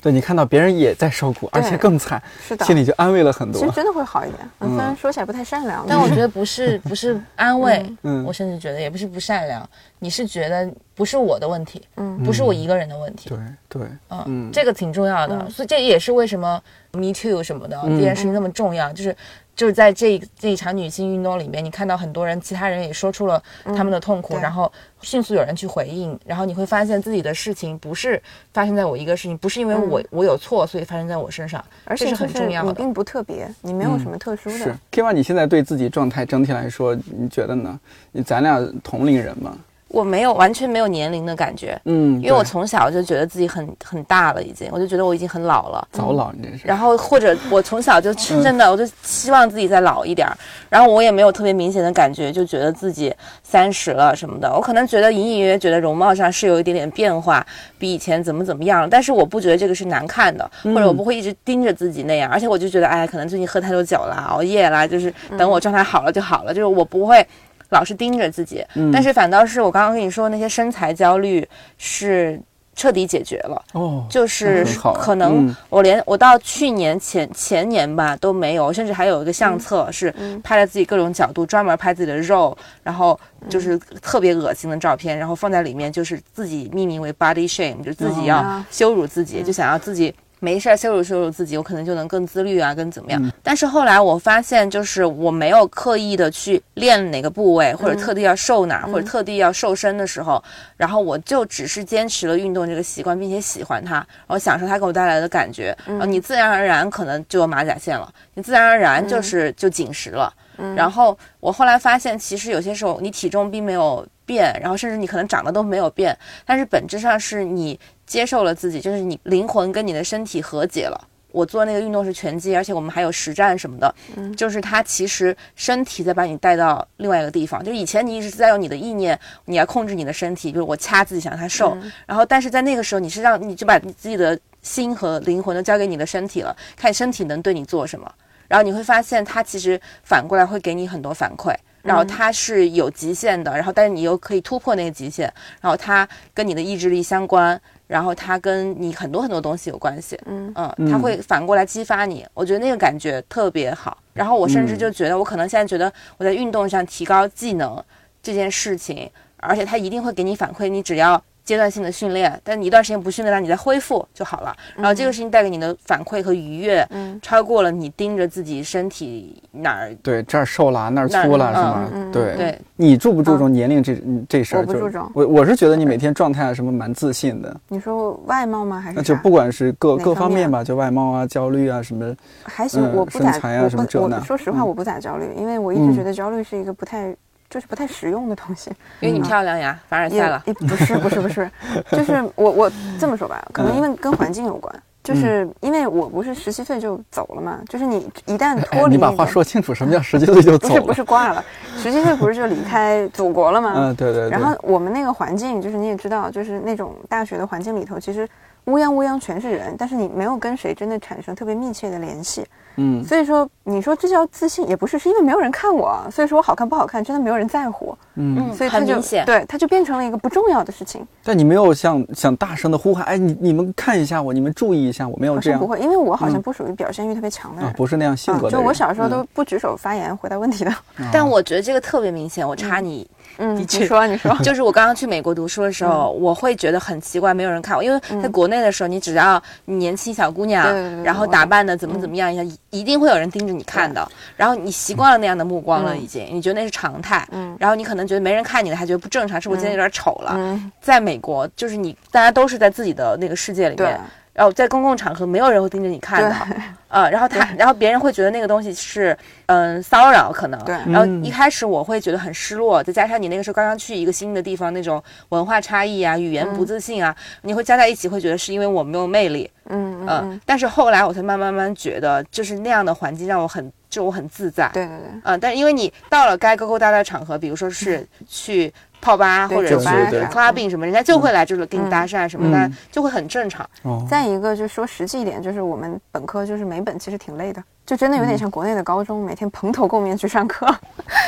[0.00, 3.60] 对你看到别人也在受苦，而且更惨，是的，心里就安慰了很多。
[3.60, 13.82] 其实真的会好一点，虽然说起来不太善良，但我觉得不是 不是安慰，嗯，我甚至觉得也不是不善良，你是觉得不是我的问题，嗯，不是我一个人的问题，对对，
[14.26, 16.60] 嗯，这个挺重要的，所以这也是为什么
[16.92, 19.14] Me Too 什么的这件事情那么重要，就是。
[19.60, 28.18] 就是在这这一场女性运动里面，你看到很多人，其他人也说出了他们的痛苦，然后迅速有人去回应，然后你会发现自己的事情不是
[28.54, 32.68] 发生在我一个事情，不是因为我我有错，所以发生在我身上，而且是很重要的。
[32.68, 34.56] 你并不特别，你没有什么特殊的。
[34.56, 37.78] 是 k i 你现在对自己状态整体来说，你觉得呢？
[38.12, 39.54] 你咱俩同龄人嘛。
[39.90, 46.62] 我没有完全没有年龄的感觉，嗯，因为我从小就觉得自己很很大了，已经，我就觉得我已经很老了，早老你这是。
[46.64, 50.36] 然后或者我从小就真的，我就希望自己再老一点儿。
[50.68, 54.54] 然后我也没有特别明显的感觉，就觉得自己三十了什么的。
[54.54, 57.44] 我可能觉得隐隐约约觉得容貌上是有一点点变化，
[57.76, 58.88] 比以前怎么怎么样。
[58.88, 62.30] 但是我不觉得这个是难看的，或者我不会一直盯着自己那样。
[62.30, 66.54] 而且我就觉得，哎，可能最近喝太多酒了，熬夜了，就是等我状态好了就好了。
[66.54, 67.26] 就是我不会。
[67.70, 71.46] 老是盯着自己，但是反倒是我刚刚跟你说那些身材焦虑
[71.78, 72.40] 是
[72.74, 73.62] 彻底解决了。
[73.72, 90.14] 哦，就是可能我连我到去年前前年吧都没有，甚至还有一个相册是拍了自己各种角度，专门拍自己的肉，然后就是特别恶心的照片，然后放在里面，就是自己命名为 body shame，就自己要羞辱自己，就想要自己。
[90.40, 93.20] 没事儿，羞辱羞辱自己，我可能就能更自律啊，更怎么样？
[93.42, 100.42] 但是后来我发现，就是我没有刻意的去练哪个部位，或者特地要瘦哪，或者特地要瘦身的时候，
[100.76, 110.32] 然后我就只是坚持了运动这个习惯，并且喜欢它，然后享受它给我带来的感觉，然后你自然而然可能就有马甲线了，你自然而然就是就紧实了。
[110.74, 117.78] 然后我后来发现，其实有些时候你体重并没有变，然后甚至你可能长得都没有变，但是本质上是你。
[118.10, 121.00] 接受了自己，就是你灵魂跟你的身体和解了。
[121.30, 123.94] 我做那个运动是拳击，而且我们还有实战什么的，
[124.36, 127.64] 就是它其实身体在把你带到另外一个地方。
[127.64, 138.12] 就以前你一直在用你的意念，你要控制你的身体，就是我掐自己想让它瘦，然后但是在那个时候你是让你就把你自己的心和灵魂都交给你的身体了，看身体能对你做什么。
[138.50, 147.58] 然后你会发现它其实反过来会给你很多反馈，然后它是有极限的，然后但是你又可以突破那个极限，然后它跟你的意志力相关。
[147.86, 153.98] 然后它跟你很多很多东西有关系，嗯嗯，它会反过来激发你，我觉得那个感觉特别好。
[154.12, 157.82] 然后我甚至就觉得，我可能现在觉得我在运动上提高技能
[158.22, 161.20] 这件事情，而且它一定会给你反馈，你只要。
[161.50, 164.56] 阶段性的训练，但你一段时间不训练，让你再恢复就好了。
[164.76, 172.10] 然后这个事情带给你的反馈和愉悦，嗯，超过了你盯着自己身体哪儿，对这儿瘦了那儿粗了是吗？
[172.12, 172.56] 对对。
[172.76, 174.60] 你注不注重年龄这这事儿？
[174.60, 175.10] 我不注重。
[175.12, 177.60] 我我是觉得你每天状态啊什么蛮自信的。
[177.66, 178.80] 你说外貌吗？
[178.80, 179.02] 还是？
[179.02, 182.14] 就不管是各各方面吧，就外貌啊、焦虑啊什么。
[182.44, 183.30] 还行，我不咋。
[183.30, 187.12] 啊什么我说实话，我不咋焦虑，因为我一直觉得焦虑是一个不太。
[187.50, 190.40] 就是不太实用的东西，因为你漂亮呀，凡尔赛了。
[190.46, 191.50] 不是不是不 是，
[191.90, 200.68] 就是我我这么说吧，可能因为跟环境有关，就是因为我不是十七岁就走了嘛，就是你一旦脱离，你把话说清楚，什么叫十七岁就走？
[200.68, 201.44] 不是不是挂了，
[201.76, 203.72] 十七岁不是就离开祖国了吗？
[203.74, 204.30] 嗯，对对。
[204.30, 208.28] 然后我们那个环境，就是你也知道，就是那种大学的环境里头，其实
[208.66, 212.46] 乌泱乌泱全是人，但是你没有跟谁真的产生特别密切的联系。
[212.82, 217.94] 嗯，所以说，你说这叫自信也不是，是因为没有人看我，所以说我好看不好看真的没有人在乎。
[218.14, 221.06] 嗯，所以他就很明显对，他就变成了一个不重要的事情。
[221.22, 227.74] 但你没有像想大声的呼喊，哎，你你们看一下我，你们注意一下，我没有这样不会，因为我好像嗯不属于表现欲特别强的人啊，。
[227.76, 230.74] 不是那样性格的就我小时候都嗯不举手发言回答问题的。
[231.12, 232.46] 但我觉得这个特别明显。
[232.46, 233.08] 我插你
[233.40, 244.06] 嗯，你说你说， 就是我刚刚去美国读书的时候，我会觉得很奇怪，没有人看我，因为在国内的时候，你只要你年轻小姑娘然后打扮的怎么怎么样一下，一定会有人盯着你看的。
[244.36, 247.26] 然后你习惯了那样的目光了，已经，你觉得那是常态。
[247.32, 247.56] 嗯。
[247.58, 250.32] 然后你可能觉得没人看你了，还觉得不正常，是不是今天有点丑了？
[250.36, 253.98] 嗯，在美国，就是你大家都是在自己的那个世界里面，
[254.40, 256.34] 然后在公共场合没有人会盯着你看的。
[256.88, 260.58] 呃，然后他，然后别人会觉得那个东西是，嗯、骚扰可能。
[260.64, 269.48] 对然后嗯一开始我会觉得很失落，再加上你那个时候刚刚去一个新的地方，那种文化差异啊、语言不自信啊，你会加在一起，会觉得是因为我没有魅力。
[269.66, 274.68] 嗯嗯嗯、嗯，但是后来我才慢慢慢慢觉得，就是那样的环境让我很，就我很自在。
[274.72, 275.20] 对对对。
[275.22, 279.92] 嗯、但是因为你到了该勾勾搭搭的场合，比如说是 去泡吧或者是酒吧？
[280.10, 282.76] 对对 clubbing 什么，人家就会来这里给你搭讪什么的，嗯。
[282.90, 283.68] 就会很正常。
[283.82, 290.66] 哦，再一个，就是说实际一点，就是我们本科就是每本其实挺累的，就真的有点像国内的高中，每天蓬头垢面去上课，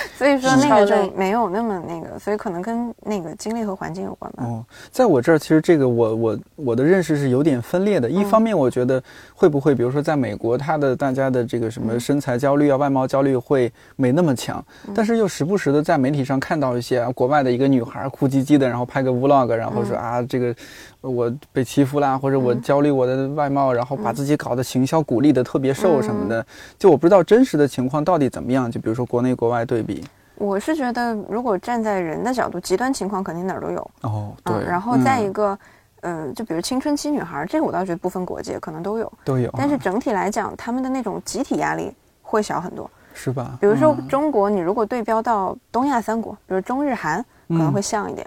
[0.16, 4.44] 所以说那个就没有那么那个，所以可能跟那个经历和环境有关吧。
[4.44, 8.08] 哦，在我这儿，其实这个我我我的认识是有点分裂的。
[8.08, 9.02] 一方面，我觉得
[9.34, 20.54] 会不会，比如说在美国，他的大家的这个什么身材焦虑啊、外貌焦虑会没那么强，但是又时不时的在媒体上看到一些、啊、国外的一个女孩哭唧唧的，然后拍个 vlog，然后说、啊这个
[21.02, 26.44] 我被欺负啦，或者我焦虑我的外貌，然后把自己搞得行销鼓励的特别瘦什么的。
[26.78, 28.70] 就我不知道真实的情况到底怎么样。
[28.70, 30.04] 就比如说国内国外对比。
[30.36, 33.90] 我是觉得，如果站在人的角度，极端情况肯定哪儿都有。
[34.02, 35.58] 哦，对，嗯，然后再一嗯个，
[36.00, 39.12] 呃，就比如青春期女孩，这个我倒觉得不分国界，可能都有。
[39.24, 42.90] 都有啊，但是整体来讲，他们的那种集体压力会小很多。
[43.14, 43.58] 是吧？
[43.60, 48.26] 比如说嗯中国，你如果对标到东亚三国，比如中日韩，可能会像一点。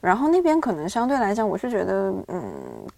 [0.00, 2.42] 然后那边可能相对来讲，我是觉得，嗯，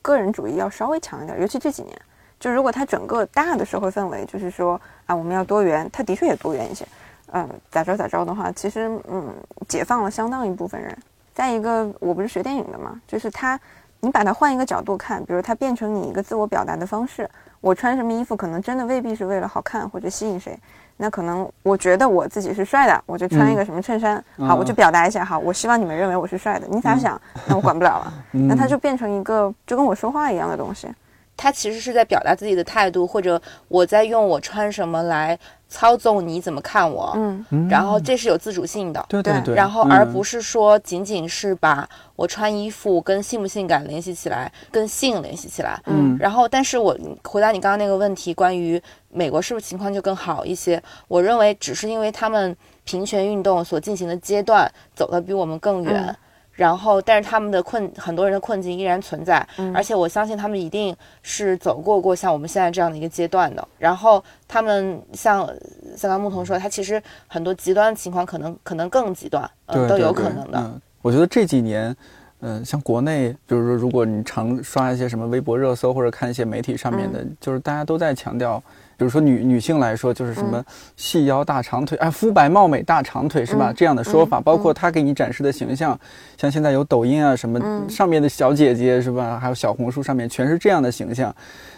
[0.02, 1.96] 个人主义要稍微强一点，尤其这几年。
[2.40, 6.86] 就如果它整个大的社会氛围就是说啊，我们要多元，它的确也多元一些。
[7.32, 9.34] 嗯，咋着咋着的话，其实嗯，
[9.66, 10.96] 解放了相当一部分人。
[11.34, 13.58] 再一个，我不是学电影的嘛，就是它，
[14.00, 17.28] 你把它换一个角度看，比如它变成你一个自我表达的方式。
[17.60, 20.58] 我穿什么衣服，可能真的未必是为了好看或者吸引谁，
[21.00, 26.66] 那可能我觉得我自己是帅的，我就穿一个什么衬衫，好，我就表达一下，好，我希望你们认为我是帅的。
[26.68, 27.18] 你咋想？
[27.46, 28.12] 那我管不了了。
[28.32, 30.88] 那它就变成一个就跟我说话一样的东西。
[31.38, 39.06] 他其实是在表达自己的态度，或者我在用我穿什么来操纵你怎么看我，嗯，然后这是有自主性的。
[39.08, 45.80] 对对对对，然后，而不是是说仅仅是把我穿衣服跟性不性感联系起来，跟性联系起来。
[45.86, 50.82] 嗯然后，但是我回答你刚刚那个问题，关于美国是不是情况就更好一些？
[51.06, 56.04] 我认为只是因为他们平权运动所进行的阶段走得比我们更远。
[56.04, 56.16] 嗯
[56.58, 63.68] 然后，但是他们的困，很多人的困境依然存在，嗯而且我相信他们一定是走过过像我们现在这样的一个阶段的。
[63.78, 65.48] 然后，他们像
[65.96, 70.58] 像刚牧童说，他其实很多极端的情况可能可能更极端，嗯，都有可能的。
[70.58, 71.96] 嗯，我觉得这几年，
[72.40, 78.60] 嗯、像国内，比如说，如果你常刷一些什么微博热搜，或者看一些媒体上面的，就是大家都在强调。
[78.98, 80.62] 比如说女女性来说，就是什么
[80.96, 83.70] 细腰大长腿，哎，肤白貌美大长腿是吧？
[83.70, 85.98] 嗯这样的说法，包括她给你展示的形象，
[86.36, 89.38] 像现在有抖音啊什么、上面的小姐姐是吧？
[89.40, 91.32] 还有小红书上面全是这样的形象，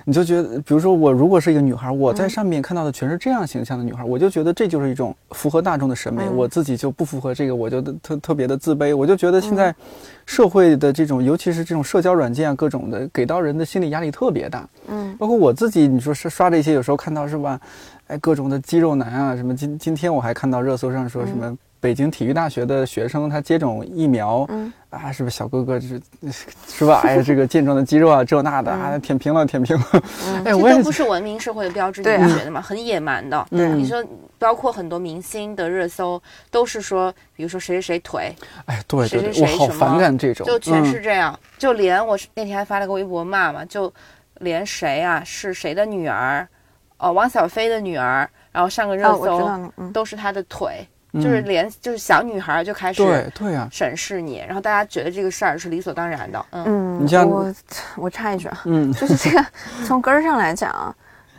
[0.06, 8.96] 你就觉得，比如说我如果是一个女孩，我在上面看到的全是这样形象的女孩，我就觉得这就是一种符合大众的审美，嗯我自己就不符合这个，我就特特别的自卑。
[8.96, 9.74] 我就觉得现在
[10.30, 14.64] 社会的这种，尤其是这种社交软件啊，各种的，给到人的心理压力特别大。
[14.86, 17.60] 嗯，包括我自己，你说刷刷这些，有时候看到是吧？
[18.06, 26.00] 哎，各种的肌肉男啊，什么今今天我还看到热搜上说什么北京体育大学的学生他接种疫苗，嗯啊，是不是小哥哥就是
[26.68, 27.00] 是吧？
[27.04, 29.84] 哎呀，这个 健壮的肌肉啊，这那的啊，舔屏了，舔屏了。
[30.44, 32.60] 哎，这我也都不是文明社会的标志，你不觉得吗？
[32.60, 33.46] 很野蛮的。
[33.50, 34.04] 嗯你说，
[34.38, 38.34] 包括很多明星的热搜都是说，比如说谁谁谁腿，
[38.66, 41.38] 哎，对对对，谁谁谁我好反感这种，就全嗯是这样。
[41.56, 43.92] 就连我那天还发了个微博骂嘛，就
[44.40, 46.46] 连谁啊是谁的女儿，
[46.98, 56.46] 哦，王小菲的女儿，然后上个热搜都是她的腿，嗯就是连就是小女孩就开始对对啊，审视你，然后大家觉得这个事儿是理所当然的。
[56.50, 57.52] 嗯，嗯，你像我
[57.96, 59.44] 我插一句啊，嗯就是这个
[59.84, 60.94] 从根儿上来讲啊，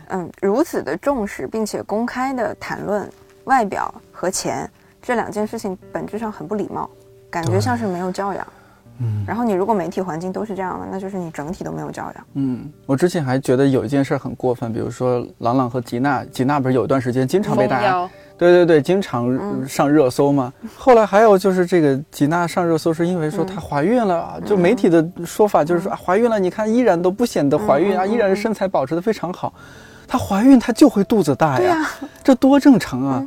[0.10, 3.10] 嗯，如此的重视并且公开的谈论
[3.46, 4.70] 外表和钱
[5.02, 6.90] 这两件事情，本质上很不礼貌，
[7.30, 8.48] 感觉像是没有教养。
[9.04, 12.16] 嗯，然后你如果媒体环境都是这样的，那就是你整体都没有教养。
[12.36, 18.08] 嗯，我之前还觉得有一件事很过分，比如说朗朗和吉娜，吉娜不是有一段时间经常被大家，
[18.42, 20.52] 对对对，经常上热搜嘛。
[20.76, 29.54] 后来还有就是这个吉娜上热搜是因为说她怀孕了，就媒体的说法就是说怀孕了，你看依然都不显得怀孕啊，依然身材保持的非常好。
[30.08, 31.88] 她怀孕她就会肚子大呀，
[32.24, 33.24] 这多正常啊。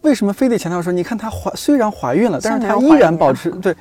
[0.00, 0.90] 为什么非得强调说？
[0.90, 3.76] 你看她怀虽然怀孕了，但是她依然保持对。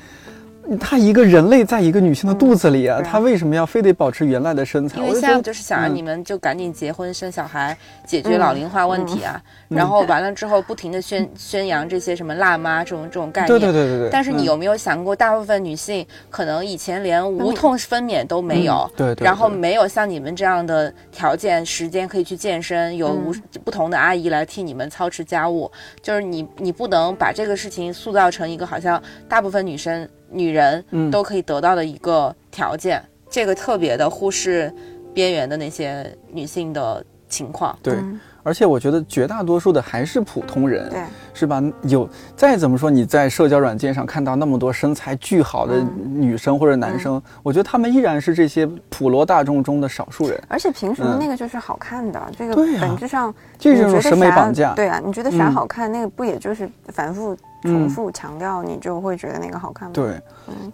[0.79, 4.99] 她一个人类在一个女性的肚子里啊，她为什么要非得保持原来的身材？
[4.99, 9.41] 因为现在就是想让你们就赶紧结婚生小孩，解决老龄化问题啊。
[9.67, 13.47] 然后完了之后，不停的宣宣扬这些什么辣妈这种这种概念。
[13.47, 14.09] 对对对对对。
[14.09, 19.25] 但是你有没有想过，大部分女性可能以前连无痛分娩都没有，对对。
[19.25, 23.33] 然后没有像你们这样的条件、时间可以去健身，有无
[23.65, 25.69] 不同的阿姨来替你们操持家务。
[26.01, 30.07] 就是你你不能把这个事情塑造成一个好像大部分女生。
[30.33, 34.73] 女人都可以得到的一个条件，这个特别的忽视
[35.13, 37.77] 边缘的那些女性的情况。
[37.81, 37.95] 对，
[38.43, 40.99] 而且我觉得绝大多数的还是普通人，对，
[41.33, 41.63] 是吧？
[41.83, 50.39] 有再怎么说，你在社交软件上看到那么多身材巨好的女生或者男生，我觉得他们依然是这些普罗大众中的少数人。
[50.47, 52.21] 而且凭什么那个就是好看的？
[52.37, 54.73] 这个本质上这种审美绑架。
[54.73, 55.91] 对啊，你觉得啥好看？
[55.91, 57.35] 那个不也就是反复？
[57.63, 59.93] 重复强调，你就会觉得那个好看吗？
[59.93, 60.21] 对，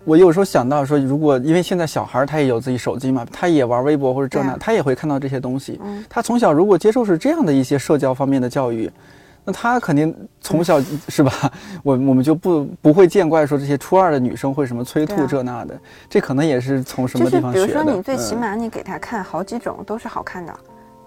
[0.04, 5.80] 我有时候想到说，如果因为现在小孩他也有自己手机嘛，他也玩微博或者这那，他也会看到这些东西。
[6.10, 8.92] 他从小如果接受是这样的一些社交方面的教育，
[9.46, 11.32] 那他肯定从小是吧？
[11.84, 17.66] 我我们就不不会见怪说这些初二的女生会什么催吐这那的，这可能也是从什么地方学的。
[17.66, 20.54] 比如说，你最起码你给他看好几种都是好看的。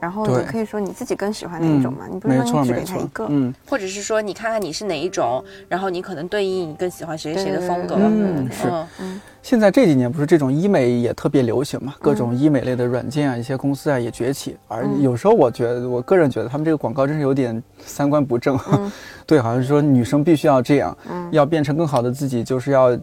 [0.03, 2.09] 然后你可以说你自己更喜欢哪一种嘛？
[2.11, 7.95] 你不是说你只给他一个，嗯，或者是说你看看你是哪一种，然后你可能对应你更喜欢谁谁的风格。
[7.97, 8.67] 嗯，是。
[8.99, 11.95] 嗯，现在这几年不是这种医美也特别流行嘛？
[12.01, 14.57] 各种医美类的软件啊，一些公司啊也崛起。
[14.67, 18.59] 而有时候我觉得，我个人觉得他们这个广告真是有点三观不正。
[19.25, 20.99] 对，好像是说女生必须要这样，
[21.31, 22.99] 要变成更好的自己，就是要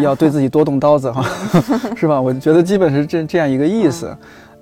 [0.00, 1.22] 要对自己多动刀子哈，
[1.94, 2.18] 是吧？
[2.18, 4.16] 我觉得基本是这这样一个意思。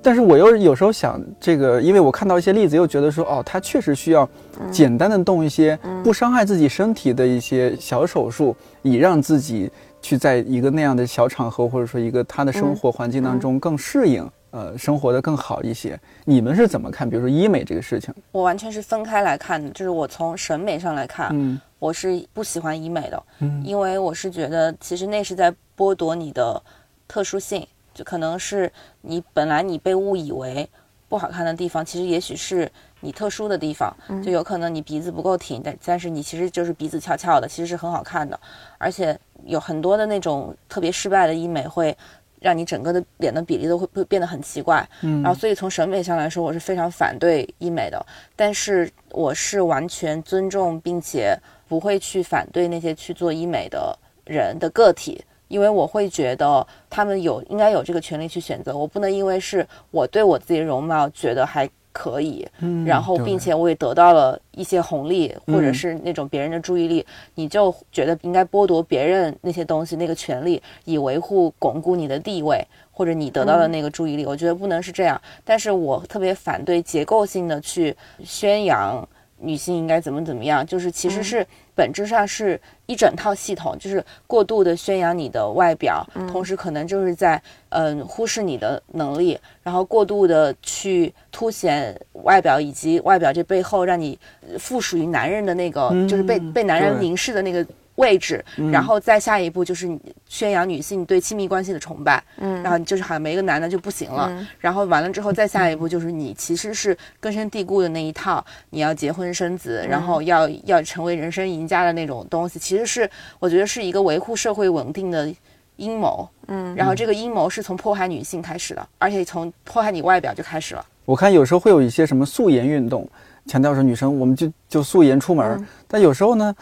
[0.07, 4.29] 但是我又有时候想，这个，因为我看到一些例子，又觉得说，哦，他确实需要
[4.71, 9.69] 简单的动一些不伤害自己身体的一些小手术，以让自己
[10.01, 15.99] 去在一个那样的小场合，或者说一个他的生活环境当中更适应，呃，生活的更好一些。
[16.25, 17.11] 你们是怎么看？
[17.11, 26.63] 比如说医美这个事情，我完全是分开来看的，就是我从审美上来看，嗯，我是不喜欢医美的，嗯，因为我是觉得其实那是在剥夺你的
[27.09, 27.67] 特殊性。
[27.97, 30.69] 就可能是你本来你被误以为
[31.09, 33.97] 不好看的地方，其实也许是你特殊的地方。
[34.23, 38.39] 就有可能你鼻子不够挺，但但是你其实就是鼻子翘翘的，其实是很好看的。
[38.77, 41.97] 而且有很多的那种特别失败的医美，会
[42.41, 44.87] 让你整个的脸的比例都会会变得很奇怪。
[45.01, 48.05] 嗯，然后所以从审美上来说，我是非常反对医美的。
[48.35, 55.25] 但是我是完全尊重并且不会去反对那些去做医美的人的个体。
[55.49, 67.05] 因为我会觉得他们有应该有这个权利去选择，我不能因为是我对我自己的容貌觉得还可以，嗯，然后并且我也得到了一些红利，或者是那种别人的注意力，
[67.37, 75.19] 你就觉得应该剥夺别人那些东西那个权利，以维护巩固你的地位，或者你得到的那个注意力，我觉得不能是这样。
[75.43, 81.47] 但是我特别反对结构性的去宣扬女性应该怎么怎么样，就是其实是。
[81.77, 91.95] 本质上是一整套系统，就是过度的宣扬你的外表，同时可能就是在嗯忽视你的能力，然后过度的去凸显
[92.25, 94.19] 外表，以及外表这背后让你
[94.59, 97.63] 附属于男人的那个，就是被被男人凝视的那个。
[97.97, 99.87] 位置，然后再下一步就是
[100.29, 115.33] 宣扬女性对亲密关系的崇拜，嗯，然后就是好像没一个男的就不行了，然后完了之后再下一步就是你其实是根深蒂固的那一套，你要结婚生子，然后要要成为人生赢家的那种东西，其实是我觉得是一个维护社会稳定的
[115.77, 120.85] 阴谋，嗯，然后这个阴谋是从迫害女性开始的，而且从迫害你外表就开始了。
[121.05, 123.09] 我看有时候会有一些什么素颜运动。
[123.47, 126.55] 强调是女生我们就就素颜出门，但有时候呢，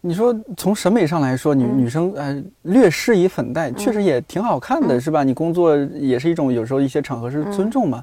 [0.00, 5.22] 你说从审美上来说，女女生呃略施以粉黛，确实也挺好看的，是吧？
[5.22, 8.02] 你工作也是一种，有时候一些场合是尊重嘛。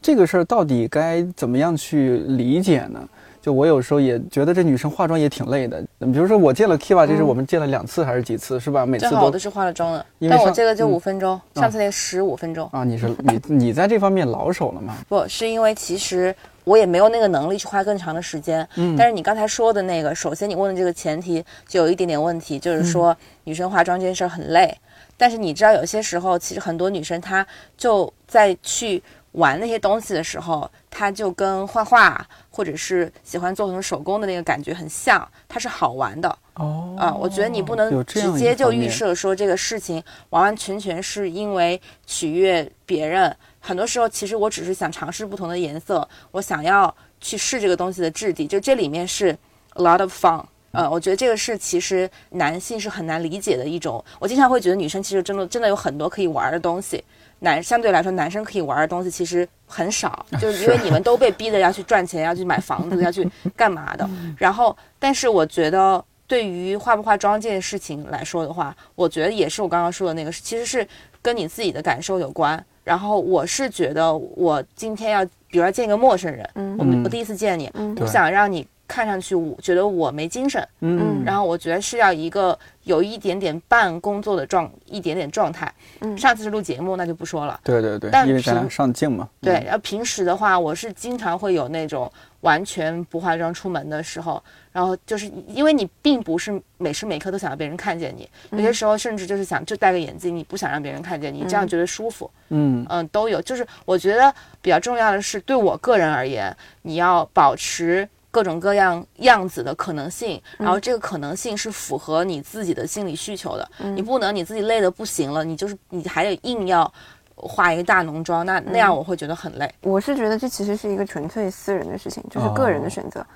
[0.00, 3.08] 这个事儿到底该怎么样去理解呢？
[3.46, 5.80] 就我有时候也觉得这女生化妆也挺累的。
[6.00, 8.84] 比如说我见了 Kiva，这是我们见了两次还是几次，是吧？
[8.84, 12.82] 每次都的是化了妆的，但我这个就五分钟，上次那十五分钟啊。
[12.82, 14.96] 你是你你在这方面老手了吗？
[15.08, 16.34] 不是因为其实。
[16.64, 24.76] 我也没有那个能力去花更长的时间，嗯，但是你刚才说的那个，首先你问的这个前提就有一点点问题，就是说女生化妆这件事儿很累，
[25.16, 29.00] 但是你知道，有些时候其实很多女生她就在去
[29.36, 36.28] 玩那些东西的时候，它就跟画画或者是喜欢做很多手工的那个感觉很像，它是好玩的。
[36.54, 43.34] 哦啊，我觉得你不能直接就预设说这个事情完完全全是因为取悦别人。
[43.60, 49.36] 很多时候，其实我只是想尝试不同的颜色，我想要去试这个东西的质地，就这里面是
[49.74, 50.42] a lot of fun。
[50.72, 54.02] 呃，我觉得这个是其实男性是很难理解的一种。
[54.18, 57.02] 我经常会觉得女生其实真的真的有很多可以玩的东西，
[57.40, 64.08] 男相对来说男生可以玩的东西其实很少， 就是因为你们都被逼着要去赚钱，要去买房子，要去干嘛的。
[64.38, 70.86] 然后，但是我觉得对于化不化妆这件事情来说的话，我觉得也是我刚刚说的那个，其实是
[71.20, 72.64] 跟你自己的感受有关。
[72.82, 77.68] 然后我是觉得，我今天要，比如说见一个陌生人，我们我第一次见你，
[78.00, 85.72] 我想让你看上去我觉得我没精神，嗯然后我觉得是要一个有一点点半工作的状，一点点状态。
[86.00, 87.60] 嗯上次是录节目，那就不说了。
[87.64, 89.28] 对对对，但因为咱俩平上镜嘛。
[89.40, 92.10] 对，嗯然后平时的话，我是经常会有那种
[92.40, 103.42] 完全不化妆出门的时候，然后就是因为你并不是每时每刻都想要别人看见你，有些时候甚至就是想就戴个眼镜，你不想让别人看见你，这样觉得舒服，嗯嗯，都有。
[103.42, 104.32] 就是我觉得
[104.62, 108.08] 比较重要的是，对我个人而言，你要保持。
[108.36, 113.66] 各种各样样子的可能性，然后这个可能性是符合你自己的心理需求的。
[113.78, 116.92] 你不能你自己累得不行了，你就是你还得硬要
[117.34, 119.74] 化一个大浓妆，那那样我会觉得很累。
[119.80, 123.26] 我是觉得这其实是一个纯粹私人的事情，就是个人的选择。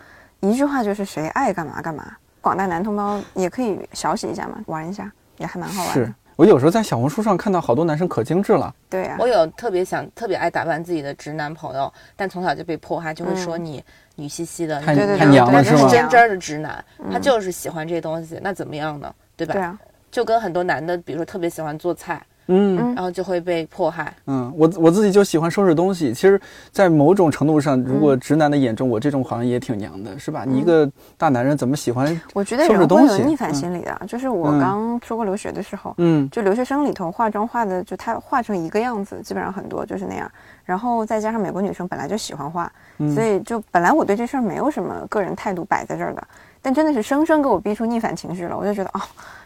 [0.41, 2.15] 一句话就是谁爱干嘛干嘛。
[2.43, 6.15] 广大男同胞也可以小洗一下嘛，玩一下也还蛮好玩的。
[6.41, 13.85] 是我有时候在小红书上看到好多男生可精致了，对呀、我有特别想、特别爱打扮自己的直男朋友，但从小就被迫害，就会说你
[14.17, 14.95] 女兮兮的，太
[15.27, 15.77] 娘了但是？
[15.89, 16.83] 真真儿的直男，
[17.13, 19.15] 他就是喜欢这些东西，那怎么样呢？
[19.37, 19.53] 对吧？
[19.53, 19.79] 对啊，
[20.11, 22.21] 就跟很多男的，比如说特别喜欢做菜，
[22.51, 24.13] 嗯然后就会被迫害。
[24.27, 26.13] 嗯，我我自己就喜欢收拾东西。
[26.13, 26.41] 其实，
[26.73, 30.45] 在某种程度上，如果直男的眼中，我这种好像也挺娘的，是吧？
[30.47, 32.21] 你一个大男人怎么喜欢？
[32.35, 34.03] 我觉得收拾人会东西有逆反心理的。
[34.07, 40.31] 就是我嗯刚出国留学的时候，嗯就留学生里头化妆化的，就他化成一个样子，基本上很多就是那样。
[40.65, 46.23] 然后再加上美国女生本来就喜欢化，嗯所以就本来我对这事儿没有什么个人态度摆在这儿的，
[46.63, 49.01] 但真的是生生给我逼出逆反情绪了，我就觉得哦，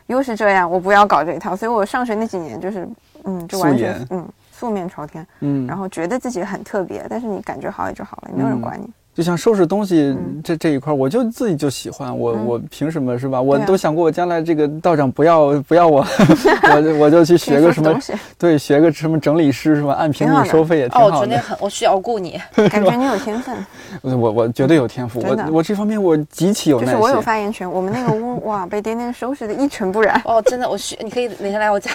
[0.07, 1.55] 又是这样，我不要搞这一套。
[1.55, 2.89] 所以我上学那几年就是，
[3.25, 8.89] 嗯，就完全嗯素面朝天，嗯，然后觉得自己很特别，但是你感觉好也就好了，也没有人管你。
[9.15, 13.41] 就像收拾东西嗯这这一块，我就自己就喜欢，我嗯我凭什么是吧？
[13.41, 16.05] 我都想过，我将来这个道长不要不要我，
[16.65, 17.97] 我我就去学个什么，
[18.39, 19.95] 对，学个什么整理师是吧？
[19.95, 21.39] 按平米收费也挺哦，我好的。
[21.39, 22.41] 很，我需要雇你。
[22.69, 23.55] 感觉你有天分。
[24.03, 26.95] 我我绝对有天赋，我我这方面我极其有耐心。
[26.95, 30.21] 就是我有发言权，我们那个屋哇，被颠颠收拾的一尘不染。
[30.25, 31.91] 哦，真的，我需你可以哪天来我家？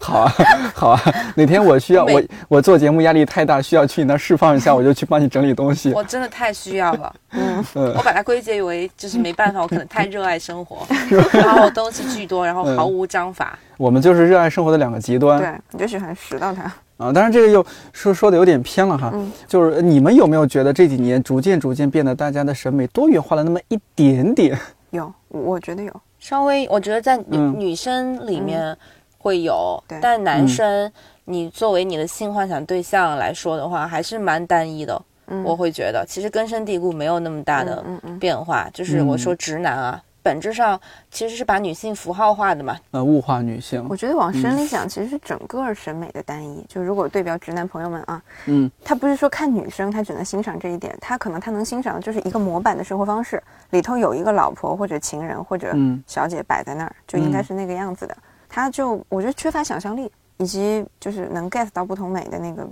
[0.00, 0.32] 好啊，
[0.74, 1.00] 好啊，
[1.36, 5.92] 哪天我需要我我做节目压力太大，需要去你那儿释放一下，我就去帮你整理东西。
[5.92, 7.14] 我真的太需要了。
[7.32, 10.86] 嗯，嗯我把它归结为就是没办法，我可能太热爱生活，
[11.32, 13.58] 然后东西巨多，然后毫无章法。
[13.76, 16.62] 我们就是热爱生活的两个极端对，你就喜欢拾到它。
[16.96, 17.12] 啊。
[17.12, 19.10] 当然，这个又说说的有点偏了哈。
[19.14, 24.58] 嗯就是你们有没有觉得这几年逐渐逐渐变得大家的审美多元化了那么一点点？
[24.90, 25.92] 有，我觉得有。
[26.18, 28.76] 稍微，我觉得在女、嗯女生里面
[29.18, 30.90] 会有，对但男生，
[31.24, 35.00] 你作为你的性幻想对象来说的话，还是蛮单一的。
[35.28, 37.84] 嗯我会觉得，其实根深蒂固，没有那么大的
[38.18, 38.68] 变化。
[38.72, 40.78] 就是我说直男啊，本质上
[41.10, 42.76] 其实是把女性符号化的嘛。
[42.90, 43.96] 呃，物化女性我。
[43.96, 46.64] 觉得往深嗯里讲，其实是整个审美的单一。
[46.68, 58.16] 就如果对标直男朋友们啊，嗯他不是说看女生他只能欣赏这一点，他可能他能欣赏的就是一个模板的生活方式，里头有一个老婆或者情人或者嗯小姐摆在那儿，就应该是那个样子的。
[58.48, 62.66] 他就我觉得缺乏想象力，以及就是能 get 到不同美的那个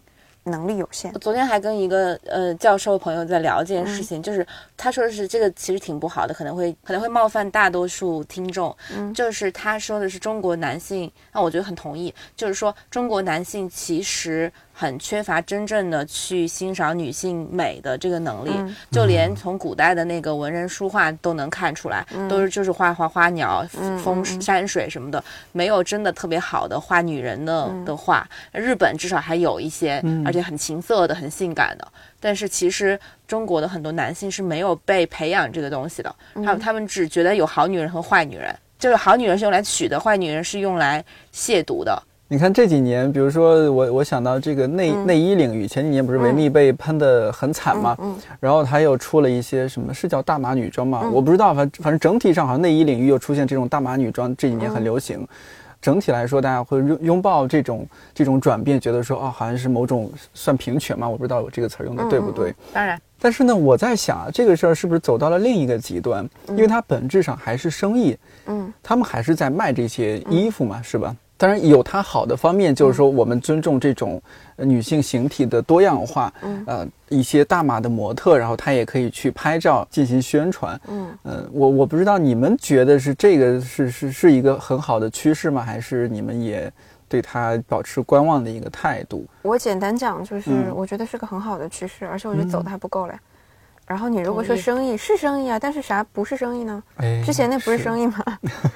[0.47, 1.18] 能力有限我。
[1.18, 8.74] 昨天还跟一个呃教授朋友在聊这件事情，就是他说的是这个其实挺不好的，可能会可能会冒犯大多数听众。
[8.97, 28.28] 嗯就是他说的是中国男性，那我觉得很同意，就是说中国男性其实很缺乏真正的去欣赏女性美的这个能力，嗯就连从古代的那个文人书画都能看出来，都是就是画画花鸟、嗯风嗯山水什么的，没有真的特别好的画女人的、嗯的画。
[28.52, 31.88] 日本至少还有一些，而且很情色的、很性感的。
[32.20, 41.02] 但是其实中国的很多男性是没有被培养这个东西的，他们他们只觉得有好女人和坏女人，就是好女人是用来娶的，坏女人是用来
[41.32, 42.02] 亵渎的。
[42.28, 51.08] 你看这几年，比如说我我想到这个内、内衣领域，前几年不是维密被喷的很惨嘛，嗯然后他又出了一些什么是叫大码女装吗？
[51.12, 55.26] 我不知道，反反正整体上好像内衣领域又出现这种大码女装，这几年很流行。
[55.80, 61.08] 整体来说，大家会拥拥抱这种这种转变，觉得说哦，好像是某种算平权嘛？
[61.08, 62.52] 我不知道我这个词儿用的对不对。
[62.72, 66.28] 当然，但是呢，我在想啊，这个事儿是不是走到了另一个极端？
[66.48, 71.14] 因为它本质上还是生意，嗯，他们还是在卖这些衣服嘛，是吧？
[71.39, 74.20] 当然有它好的方面，就是说我们尊重这种
[74.57, 76.32] 女性形体的多样化。
[76.43, 80.80] 嗯，呃，一些大码的模特，然后她也可以去拍照进行宣传。
[80.89, 85.62] 嗯，呃，我我不知道你们觉得是这个是是是一个很好的趋势吗？
[85.62, 86.72] 还是你们也
[87.09, 89.26] 对它保持观望的一个态度？
[89.43, 93.14] 我简单讲，就是我觉得是个很好的趋势，而且我觉得走的还不够嘞。
[93.87, 96.82] 然后你如果说生意是生意啊，但是啥不是生意呢？
[96.97, 98.24] 哎，之前那不是生意吗？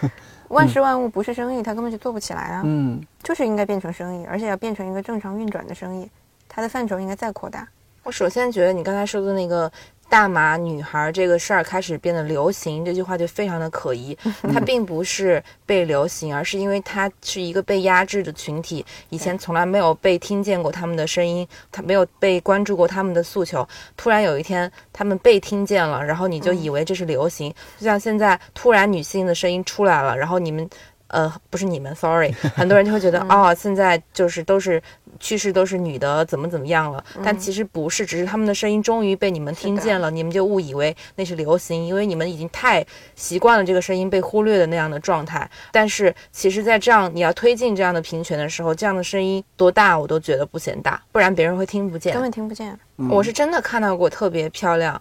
[0.51, 2.63] 万事万物不是生意，它根本就做不起来啊！
[2.65, 6.11] 嗯，就是应该变成生意，而且要变成一个正常运转的生意，
[6.49, 7.67] 它的范畴应该再扩大。
[8.03, 9.71] 我首先觉得你刚才说的那个。
[10.11, 14.15] 大码女孩这个事儿开始变得流行，这句话就非常的可疑。
[14.53, 23.67] 它并不是被流行，而是因为它是一个被压制的群体，以前从来没有被听见过他们的声音，他没有被关注过他们的诉求。
[23.97, 27.55] 突然有一天，他们被听见了，然后你就以为这是流行。
[27.79, 30.69] 就像现在突然女性的声音出来了，然后你们。
[31.13, 34.81] 呃，不是你们，sorry， 很多人就会觉得，哦，现在就是都是
[35.19, 42.85] 趋势，都是女的怎么怎么样了，但其实不是，只是他们的声音终于被你们听见了，你们就误以为那是流行，因为你们已经太
[43.17, 45.51] 习惯了这个声音被忽略的那样的状态。
[45.73, 52.79] 但是其实，在这样你要推进这样的平权的时候，这样的声音多大我都觉得不嫌大，不然别人会听不见，根本听不见。
[53.09, 55.01] 我是真的看到过特别漂亮，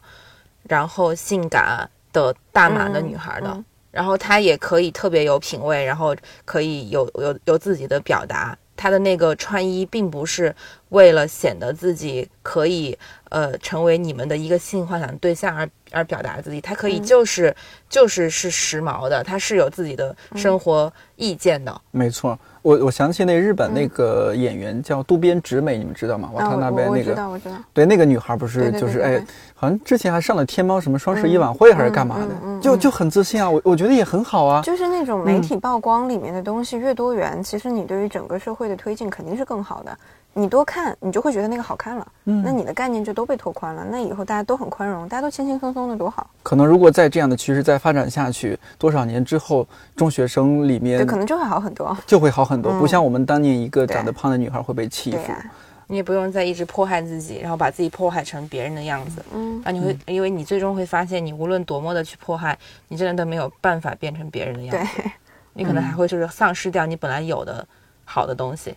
[0.64, 3.64] 然后性感的大码的女孩的。
[3.92, 8.56] 然后她也可以特别有品味，然后可以有有有自己的表达。
[8.80, 10.56] 她的那个穿衣并不是
[10.88, 17.54] 为了显得自己可以呃成为你们的一个性幻想对象而而表达自己，他可以就是
[17.90, 21.82] 就是是时髦的，他是有自己的生活意见的。
[21.92, 22.40] 没错。
[22.62, 26.30] 我我想起那日本那个演员叫渡边直美，你们知道吗？
[26.38, 27.56] 他那边那个，我知道，我知道。
[27.74, 33.50] 对，那个女孩不是就是哎，好像之前还上了天猫什么双十一晚会还是干嘛的，就就很自信啊。
[33.50, 34.62] 我我觉得也很好啊。
[34.62, 39.98] 就是那种媒体曝光里面的东西越多元，其实你对于整个社会的推进肯定是更好的。
[40.34, 46.30] 你多看，你就会觉得那个好看了，嗯，那你的概念就都被拓宽了，那以后大家都很宽容，大家都轻轻松松的，多好。
[46.44, 55.18] 可能如果在这样的趋势再发展下去，多少年之后，中学生里面，对，可能就会好很多，就会好很多，不像我们当年一个长得胖的女孩会被欺负，
[55.88, 62.58] 你也不用再一直迫害自己，然后把自己迫害成别人的样子，嗯，那你会，因为你最终会发现，你无论多么的去迫害，
[62.88, 65.02] 你真的都没有办法变成别人的样子，
[65.54, 67.68] 你可能还会就是丧失掉你本来有的
[68.06, 68.74] 好的东西。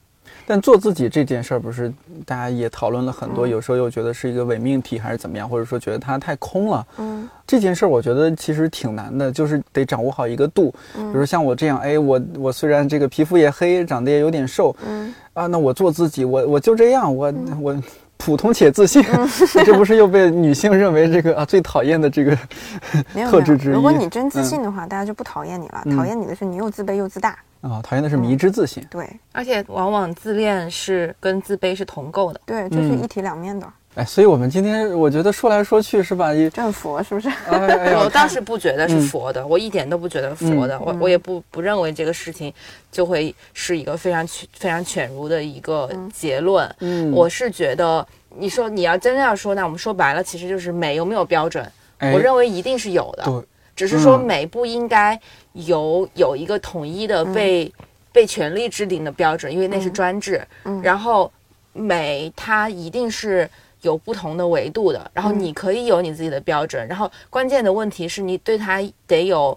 [0.47, 1.93] 但做自己这件事儿，不是
[2.27, 6.87] 大家也讨论了很多，有时候又觉得是一个伪命题，还是怎么样，或者说觉得它太空了。
[6.99, 10.75] 嗯，这件事儿我觉得其实挺难的，就是得掌握好一个度。
[10.97, 17.83] 嗯，比如像我这样，哎，我我虽然这个皮肤也黑，长得也有点瘦，嗯，啊，那我做自己，我我就这样，我我
[18.25, 19.03] 普通且自信，
[19.65, 22.39] 这不是又被女性认为这个啊最讨厌的这个
[23.29, 23.73] 特质之一？
[23.73, 25.83] 如果你真自信的话，大家就不讨厌你了。
[25.97, 27.37] 讨厌你的是你又自卑又自大。
[27.63, 28.85] 啊，讨厌的是迷之自信。
[28.89, 32.41] 对，而且往往自恋是跟自卑是同构的。
[32.47, 33.67] 对，就是一体两面的。
[33.95, 36.33] 哎，所以我们今天我觉得说来说去是吧？
[36.33, 37.29] 这很佛是不是？
[37.51, 40.81] 我倒是不觉得是佛的，我一点都不觉得佛的。
[40.81, 42.53] 我我也不不认为这个事情
[42.91, 46.75] 就会是一个非常非常犬儒的一个结论。
[46.81, 48.07] 嗯，我是觉得
[48.39, 51.71] 你说你要真的要说，那我们说白了，其实就是美有没有标准？
[52.01, 53.25] 我认为一定是有的。
[53.25, 53.43] 对。
[53.75, 55.19] 只是说美不应该
[55.53, 57.73] 有有一个统一的被
[58.13, 60.47] 被权力制定的标准，因为那是专制。
[60.83, 61.31] 然后
[61.73, 63.49] 美它一定是
[63.83, 66.87] 有不同的维度的，然后你可以有你自己的标准。
[66.89, 69.57] 然后关键的问题是你对它得有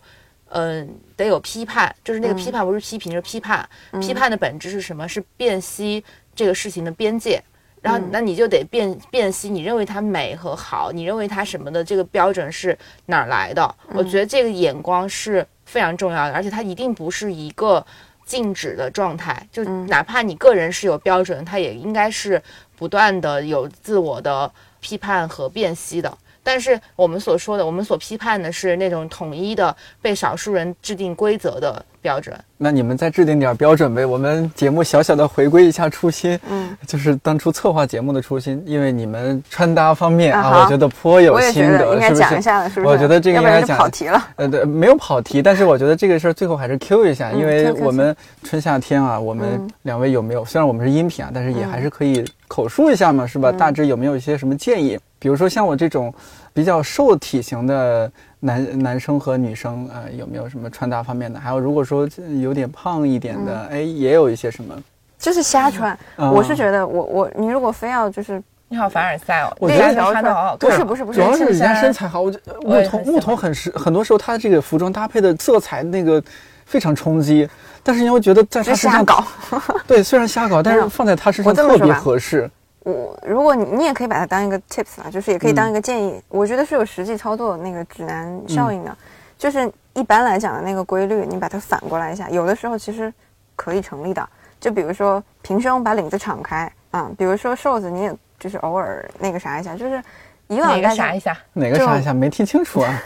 [0.49, 3.67] 嗯得有批判，就是那个批判不是批评，是批判。
[4.01, 5.07] 批判的本质是什么？
[5.07, 6.03] 是辨析
[6.35, 7.41] 这个事情的边界。
[7.81, 13.75] 然后，那你就得辨辨析，你认为它美和好，你认为它什么的这个标准是哪儿来的？
[13.93, 17.85] 我觉得这个眼光是非常重要的，而且它一定不是一个
[18.25, 22.41] 静止的状态，就哪怕你个人是有标准，它也应该是
[22.75, 26.17] 不断的有自我的批判和辨析的。
[26.45, 32.37] 但是我们所说的，我们所批判的是那种统一的被少数人制定规则的标准。
[32.55, 34.05] 那你们再制定点标准呗。
[34.05, 38.63] 我们节目小小的回归一下初心，嗯，就是当初策划节目的初心。
[38.67, 42.81] 因为你们穿搭方面啊，我觉得颇有心得，是不是？
[42.85, 43.75] 我觉得这个应该讲。
[43.75, 44.23] 跑题了。
[44.35, 50.45] 呃，对，没有跑题，但是我觉得这个事儿最后还是 Q 一下，因为我们春夏天啊，我们两位有没有？
[50.45, 53.51] 虽然我们是音频啊，但是也还是可以口述一下嘛，是吧？
[53.51, 54.97] 大致有没有一些什么建议？
[55.25, 56.13] 比如说像我这种
[56.53, 58.11] 比较瘦体型的
[58.41, 61.39] 男男生和女生呃有没有什么穿搭方面的？
[61.39, 62.07] 还有如果说
[62.39, 64.75] 有点胖一点的，哎，也有一些什么？
[65.17, 65.97] 就是瞎穿。
[66.17, 70.69] 嗯我是觉得我我你如果非要就是你好凡尔赛哦，我觉得穿的好好看。
[70.69, 76.23] 不是不是不是主要是人家身材好，我觉得牧童牧童很时很多时候他这个服装搭配的色彩那个
[76.65, 77.49] 非常冲击，
[77.81, 79.23] 但是你会觉得在他身上瞎搞。
[79.87, 82.47] 对，虽然瞎搞，但是放在他身上特别合适。
[82.85, 86.21] 我如果你你也可以把它当一个 tips 啦，就是也可以嗯当一个建议。
[86.29, 88.95] 我觉得是有实际操作那个指南效应的，
[89.39, 93.11] 就是一般来讲的那个规律，你把它反过来一下，有的时候其实
[93.55, 94.29] 可以成立的。
[94.59, 100.01] 就比如说平胸把领子敞开啊、比如说瘦子你也就是偶尔那个啥一下，就是
[100.47, 101.37] 以往哪个大家啥一下？
[101.53, 103.03] 哪个啥一下没听清楚啊？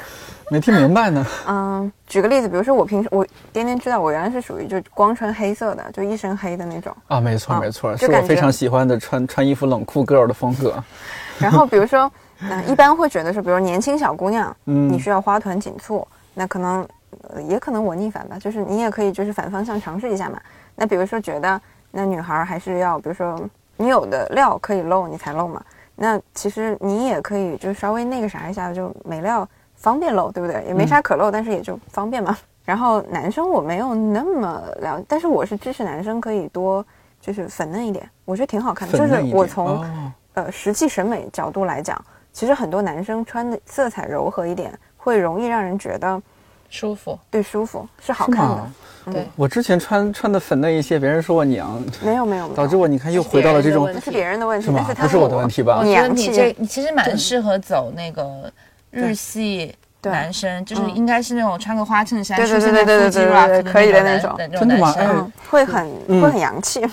[0.49, 1.25] 没听明白呢。
[1.47, 6.95] 嗯，举个例子，比如说我平时我天天知道我原来是属于就光穿黑色的，就一身黑的那种。
[7.07, 10.83] 啊，没错啊没错，就是我非常喜欢的穿穿衣服冷酷 girl 的风格。
[11.39, 16.85] 然后比如说，嗯、一般会觉得是，比如年轻小姑娘，嗯你需要花团锦簇，那可能、
[17.29, 20.39] 呃也可能我逆反吧，就是你也可以就是反方向尝试一下嘛。
[20.75, 23.39] 那比如说觉得那女孩还是要，比如说
[23.77, 25.61] 你有的料可以露，你才露嘛。
[25.95, 29.47] 那其实你也可以就稍微那个啥一下，就没料
[29.79, 30.63] 方便露，对不对？
[30.67, 32.37] 也没啥可露，但是也就方便嘛。
[32.63, 36.85] 然后男生我没有那么了，但是我是支持男生可以多
[37.19, 38.95] 就是粉嫩一点，我觉得挺好看的。
[38.95, 41.99] 就是我从、哦呃实际审美角度来讲，
[42.31, 46.21] 其实很多男生穿的色彩柔和一点，会容易让人觉得
[46.69, 47.17] 舒服。
[47.29, 48.73] 对舒服是好看的吗。
[49.11, 58.49] 对，我之前穿穿的粉嫩一些，别人说我娘，没有没有没有，导致我你看又回到了这种这那是别人的问题，是吗但是他不是我的问题吧我觉得娘气你这你其实蛮适合走那个
[58.91, 60.95] 日系男生，就是嗯。
[60.95, 64.59] 应该是那种穿个花衬衫对对对对对对对可以的那那种那种。
[64.59, 64.93] 真的吗？
[64.95, 65.17] 男生。
[65.17, 66.21] 嗯会很嗯。
[66.21, 66.85] 会很洋气。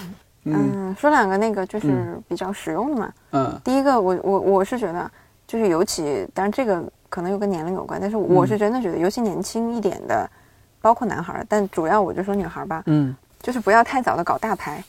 [0.45, 0.71] 嗯。
[0.75, 3.13] 嗯，说两个那个就是嗯比较实用的嘛。
[3.33, 3.61] 嗯。
[3.65, 5.11] 第一个，我我我是觉得，
[5.47, 10.29] 就是尤其，当然这个可能又跟年龄有关，但是我是真的觉得，尤其年轻一点的，
[10.81, 13.15] 包括男孩儿，但主要我就说女孩儿吧，嗯。
[13.43, 14.83] 就是不要太早的搞大牌，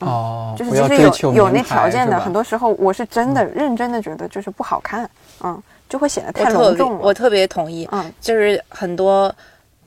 [0.00, 5.08] 哦，就是其实有有那条件的，很多时候我是真的认真的觉得就是不好看，
[5.42, 6.98] 嗯，就会显得太隆重了。
[7.00, 9.34] 我特别同意，嗯，就是很多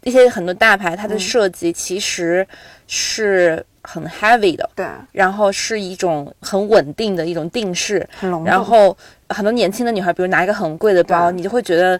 [0.03, 2.47] 一些很多大牌，它的嗯设计其实
[2.87, 8.51] 是很 heavy 的，对，然后是一种很稳定的一种定式，很隆重。
[8.51, 8.97] 然后
[9.29, 11.99] 很多年轻的女孩，比如拿一个很贵的包，你就会觉得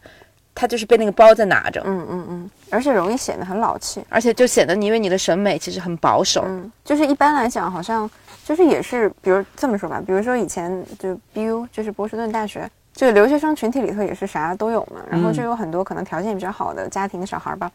[0.55, 4.03] 她就是被那个包在拿着，嗯嗯嗯，而且容易显得很老气。
[4.09, 8.09] 而且就显得你因为你的审美其实很保守，嗯，就是一般来讲，好像
[8.43, 17.72] 就是也是，比如这么说吧，比如说以前就 BU 就是波士顿大学这个留学生群体里头也是啥都有嘛，然后就有很多可能条件比较好的家庭的小孩吧，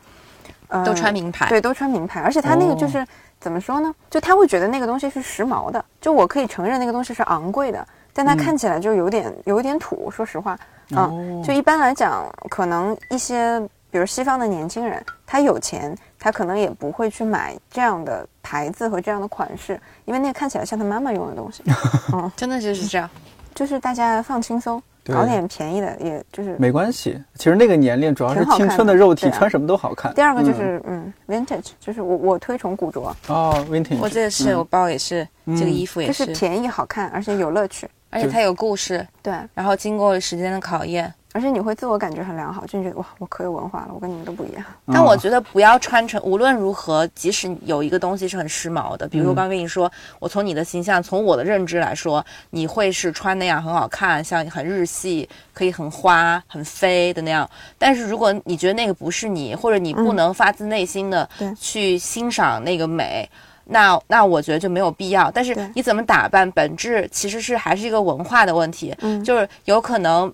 [0.68, 1.48] 呃都穿名牌。
[1.48, 3.06] 对，都穿名牌，而且他那个就是、
[3.38, 3.94] 怎么说呢？
[4.10, 10.58] 就他会觉得那个东西是时髦的，就我可以承认那个东西是昂贵的，但它看起来就有点有一点土，说实话，
[10.90, 13.62] 嗯，哦就一般来讲，可能一些
[13.92, 21.62] 比如西方的年轻人，他有钱，他可能也不会去买这样的牌子和这样的款式，因为那个看起来像他妈妈用的东西，
[22.34, 23.08] 真的就是这样。
[23.54, 26.56] 就是大家放轻松，搞点便宜的，也就是。
[26.58, 27.22] 没关系。
[27.34, 30.14] 其实那个年龄主要是青春的的肉体，啊穿什么都好看。
[30.14, 37.86] 第二个就是嗯 vintage，就是我我推崇古着，哦，vintage，我这个是、嗯我包也是，这个衣服也是，就是是便宜好看，而且有乐趣。
[38.08, 41.12] 而且它有故事，对，然后经过时间的考验。
[41.32, 44.64] 而且你会自我感觉很良好，就你觉得哇，我可有文化了，我跟你们都不一样。
[44.86, 57.48] 嗯但我觉得不要穿成，无论如何，即使有一个东西是很时髦的，比如我嗯刚跟你说，我从你的形象，从我的认知来说，你会是穿那样很好看，像很日系，可以很花、很飞的那样。
[57.78, 61.28] 但是如果你觉得那个不是你，或者你不能发自内心的
[61.58, 63.28] 去欣赏那个美。
[63.64, 70.30] 那那我觉得就没有必要，但是你怎么打扮，本质其实是还是一个文化的问题，嗯就是有可能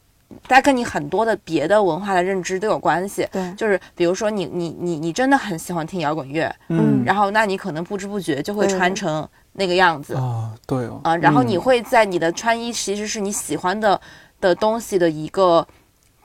[0.48, 3.26] 它跟你很多的别的文化的认知都有关系。
[3.30, 7.02] 对，就是比如说你你你你真的很喜欢听摇滚乐，嗯。
[7.04, 10.14] 然后那你可能不知不觉就会穿成那个样子。
[10.14, 11.60] 哦，对哦，啊，然后你嗯。
[11.60, 14.00] 会在你的穿衣其实是你喜欢的
[14.40, 15.66] 的东西的一个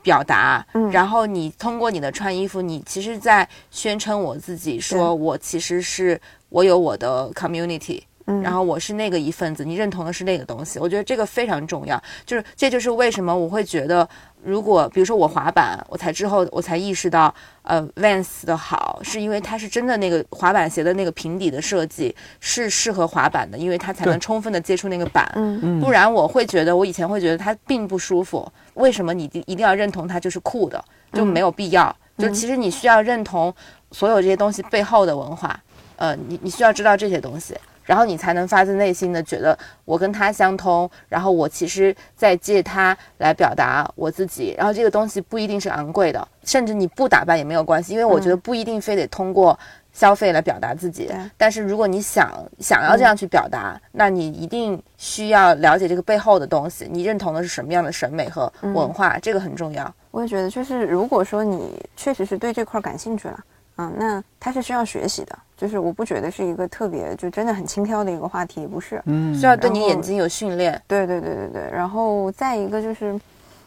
[0.02, 0.90] 表达，嗯。
[0.92, 6.20] 然后你通过你的穿衣服，你其实在宣称我自己，说我其实是
[6.50, 8.02] 我有我的 community。
[8.26, 12.02] 嗯然后我是那个一份子，你认同的是那个东西，我觉得这个非常重要。
[12.26, 14.08] 就是这就是为什么我会觉得，
[14.44, 25.30] 如果比如说我滑板，我才之后我才意识到，呃，Vans 的好，是因为它是真的那个滑板鞋的那个平底的设计是适合滑板的，因为它才能充分的接触那个板。
[25.36, 28.50] 嗯嗯不然我会觉得，我以前会觉得它并不舒服。
[28.76, 31.94] 为什么你一一定要认同它就是酷的，就没有必要。
[32.18, 33.54] 就其实你需要认同
[33.92, 35.60] 所有这些东西背后的文化，
[35.98, 37.56] 呃，你你需要知道这些东西。
[37.84, 49.58] 然后你才能发自内心的觉得我跟他相通，然后我其实在借他来表达我自己，然后这个东西不一定是昂贵的，甚至你不打扮也没有关系，因为我觉得不一定非得通过
[49.92, 51.16] 消费来表达自己，对。
[51.38, 59.94] 但是如果你想想要这样去表达，那你一定需要了解这个背后的东西，你认同的是什么样的审美和文化，这个很重要。
[60.12, 63.40] 我也觉得，就是如果说你确实是对这块儿感兴趣了，
[63.78, 65.38] 嗯，那它是需要学习的。
[65.56, 69.02] 就是我不觉得是一个特别就真的很轻佻的一个话题，也不是。
[69.06, 71.70] 嗯需要对你眼睛有训练，对对对对对。
[71.72, 73.18] 然后再一个就是，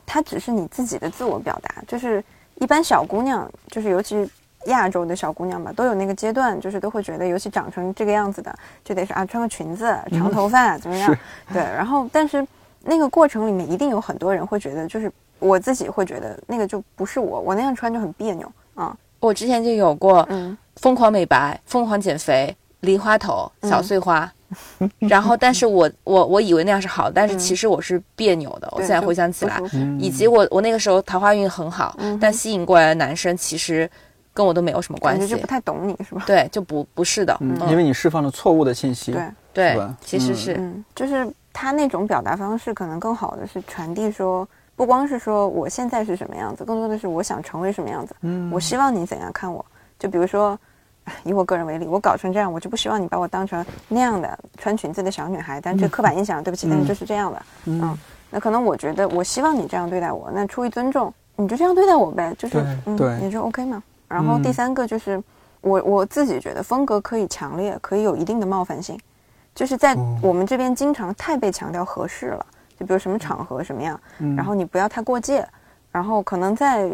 [0.05, 1.83] 它只是你自己的自我表达。
[1.87, 2.23] 就是
[2.57, 4.29] 一般小姑娘，就是尤其
[4.67, 8.55] 亚洲的小姑娘吧，都有那个阶段，就是都会觉得，尤其长成这个样子的，
[8.85, 11.17] 就得是啊，穿个裙子、长头发、怎么样？
[11.51, 11.63] 对。
[11.63, 12.47] 然后，但是
[12.83, 18.95] 那个过程里面，一定有很多人会觉得，就是我自己会觉得那个就不是我，我那样穿就很别扭啊。
[19.21, 20.57] 我之前就有过嗯。
[20.77, 24.31] 疯狂美白、疯狂减肥、梨花头、小碎花，
[25.09, 28.69] 然后但是我我我以为那样是好，但是其实我是别扭的。
[28.73, 29.59] 我现在回想起来
[29.99, 33.91] 以及我我那个时候桃花运很好，但吸引过来的男生其实
[34.35, 36.25] 跟我都没有什么关系就不，太懂你是吧？
[36.27, 40.57] 对，就不不是的，嗯，因为你释放了错误的信息，对，对，其实是。
[40.59, 44.47] 嗯，就是他那种表达方式，可能更好的是传递说，
[44.77, 48.15] 不光是说我现在是什么样子，更多的是我想成为什么样子。
[48.21, 49.65] 嗯，我希望你怎样看我。
[49.99, 50.57] 就比如说，
[51.25, 55.59] 以我个人为例，我搞成这样，我就不希望你把我当成那样的穿裙子的小女孩。
[55.61, 57.43] 但这刻板印象，对不起，但是就是这样的。
[57.65, 57.99] 嗯，
[58.31, 63.83] 那可能我觉得，我希望你这样对待我，那出于尊重，你就这样对待我呗，就是对嗯，对也就 OK 嘛。
[64.09, 65.23] 然后第三个就是，
[65.63, 68.99] 我我自己觉得风格可以强烈，可以有一定的冒犯性。
[69.55, 72.47] 就是在我们这边经常太被强调合适了，
[72.79, 73.99] 就比如什么场合什么样，
[74.37, 75.47] 然后你不要太过界，
[75.91, 76.91] 然后可能在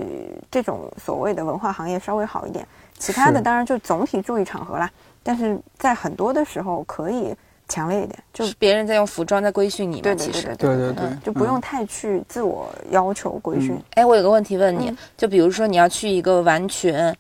[0.51, 2.67] 这种所谓的文化行业稍微好一点，
[2.99, 4.91] 其他的当然就总体注意场合啦，
[5.23, 7.35] 但是在很多的时候可以
[7.69, 17.17] 强烈一点，就是别人在用服装在规训你嘛，对对其实对对对对对嗯，就不用太去自我要求规训，哎，我有个问题问你，嗯就比如说你要去一个完全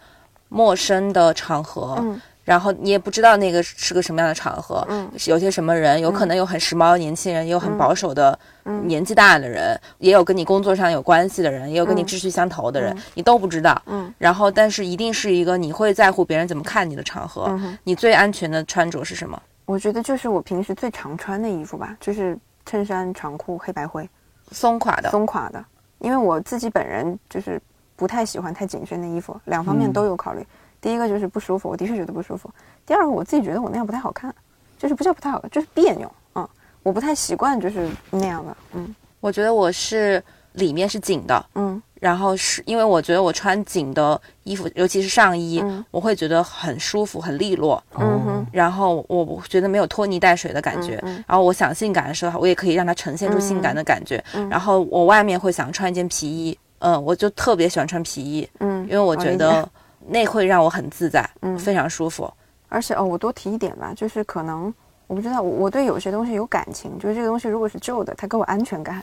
[0.48, 5.10] 陌生的场合，嗯然后你也不知道那个是个什么样的场合，嗯。
[5.26, 8.36] 有些什么人，有可能有很时髦的年轻人，也有很保守的
[8.84, 13.80] 年纪大的人，也有跟你工作上有关系的人，也有跟你嗯志趣相投的人，你都不知道。
[13.86, 14.12] 嗯。
[14.18, 19.40] 然后，但是一定是一个你会在乎别人怎么看你的场合，你最安全的穿着是什么？
[19.64, 22.36] 我觉得就是我平时最常穿的衣服吧，就是
[22.66, 24.08] 衬衫、长裤、黑白灰。
[24.50, 25.64] 松垮的，松垮的，
[26.00, 27.62] 因为我自己本人就是
[27.96, 30.44] 不太喜欢太紧身的衣服，两方面都有考虑。
[30.82, 32.50] 第一个就是不舒服，我的确觉得不舒服；
[32.84, 34.34] 第二个我自己觉得我那样不太好看，
[34.78, 36.10] 就是不叫不太好看，就是别扭。
[36.34, 36.46] 嗯，
[36.82, 38.56] 我不太习惯就是那样的。
[38.74, 40.20] 嗯我觉得我是
[40.54, 47.80] 里面是紧的，嗯然后是因为我觉得我穿紧的衣服，尤其是上衣，嗯我会觉得很舒服、很利落。
[47.94, 54.22] 嗯哼然后我我觉得没有拖泥带水的感觉，嗯嗯然后我想性感的时候，我也可以让它呈现出性感的感觉。
[54.50, 59.68] 然后我外面会想穿一件皮衣，嗯，我就特别喜欢穿皮衣，嗯，因为我觉得
[60.06, 62.32] 那会让我很自在，嗯非常舒服。
[62.68, 64.72] 而且哦，我多提一点吧，就是可能
[65.06, 69.02] 我不知道，我我对有些东西有感情，就是这个东西如果是旧的，它给我安全感。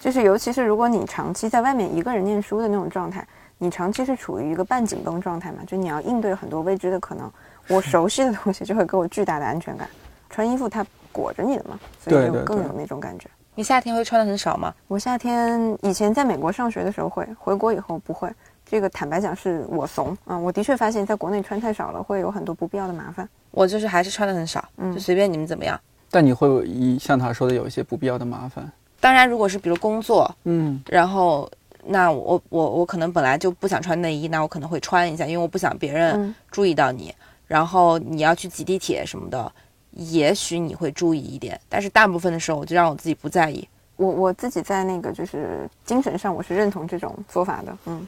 [0.00, 3.26] 就是尤其是如果你长期在外面一个人念书的那种状态，
[3.58, 7.30] 你长期是处于一个半紧绷状态嘛，就你要应对很多未知的可能。
[7.68, 9.86] 我熟悉的东西就会给我巨大的安全感。
[10.30, 13.28] 穿衣服它裹着你的嘛，所以就更有那种感觉。
[13.54, 14.72] 你夏天会穿的很少吗？
[14.88, 18.32] 我夏天以前在美国上学的时候会，回国以后不会。
[18.70, 23.28] 这个坦白讲是我怂啊、我的确发现在国内穿太少了，会有很多不必要的麻烦。
[23.50, 25.78] 我就是还是穿的很少，嗯就随便你们怎么样。
[26.08, 31.50] 但你会有一像他说的有一些不必要的麻烦，当然，如果是比如工作，嗯然后
[31.84, 37.12] 那我我我可能本来就不想穿内衣，那我可能会穿一下，因为我不想别人嗯注意到你。
[37.48, 39.52] 然后你要去挤地铁什么的，
[39.90, 43.68] 也许你会注意一点，但是大部分的时候我就让我自己不在意。
[43.96, 48.06] 我我自己在那个就是精神上我是认同这种做法的，嗯，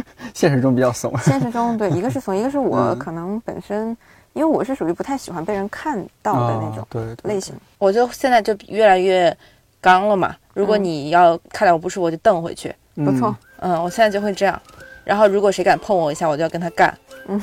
[0.34, 1.16] 现实中比较怂。
[1.18, 3.96] 现实中对， 一个是怂，一个是我嗯可能本身，
[4.32, 9.36] 因为我是属于不太喜欢被人看到的那种哦对对类型，我就现在就越来越
[9.80, 10.34] 刚了嘛。
[10.54, 12.74] 如果嗯你要看到我不舒服，我就瞪回去。
[12.94, 14.60] 不错，嗯，我现在就会这样。
[15.04, 16.96] 然后如果谁敢碰我一下，我就要跟他干。
[17.26, 17.40] 嗯，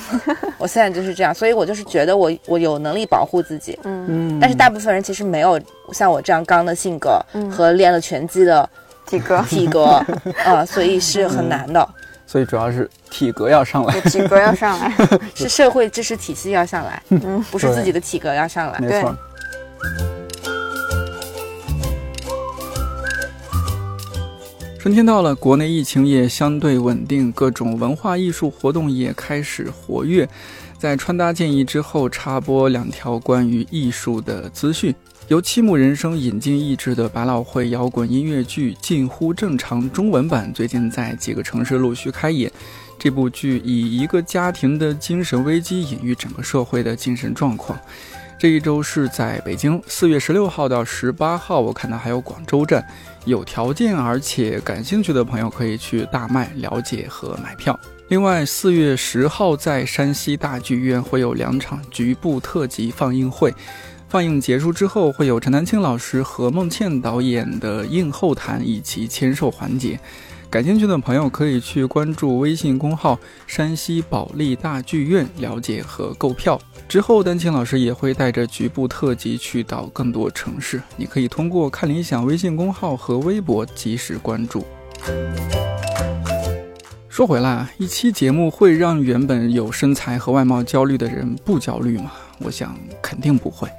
[0.60, 3.78] 我现在就是这样，所以我就是觉得我我有能力保护自己。
[3.84, 4.06] 嗯，
[4.38, 5.60] 嗯，但是大部分人其实没有
[5.92, 8.70] 像我这样刚的性格嗯和练了拳击的
[9.08, 10.00] 体格，体格，
[10.46, 11.90] 啊，所以是很难的，
[12.30, 14.94] 所以主要是体格要上来，体格要上来，
[15.34, 18.80] 是社会知识体系要上来，嗯，不是自己的体格要上来。
[18.80, 19.18] 没错。
[24.78, 30.30] 春天到了，国内疫情也相对稳定，各种文化艺术活动也开始活跃。
[30.78, 34.94] 在穿搭建议之后，插播两条关于艺术的资讯。
[35.30, 42.52] 由七木人生引进译制的百老汇摇滚音乐剧《近乎正常》中文版，最近在几个城市陆续开演。
[42.98, 47.80] 这部剧以一个家庭的精神危机隐喻整个社会的精神状况。
[48.40, 52.84] 这一周是在北京，四月十六号到十八号，我看到还有广州站。
[53.26, 57.80] 有条件而且感兴趣的朋友可以去大麦了解和买票。
[58.08, 63.54] 另外，四月十号在山西大剧院会有两场局部特辑放映会，
[64.10, 70.00] 放映结束之后会有陈丹青老师、和孟倩导演的映后谈以及签售环节。
[70.50, 76.60] 感兴趣的朋友可以去关注微信公号“山西保利大剧院”了解和购票。
[76.88, 84.66] 之后，丹青老师也会带着局部特辑去到更多城市，你可以通过看理想微信公号和微博及时关注。
[87.08, 92.12] 说回来，一期节目会让原本有身材和外貌焦虑的人不焦虑吗？
[92.40, 93.70] 我想肯定不会。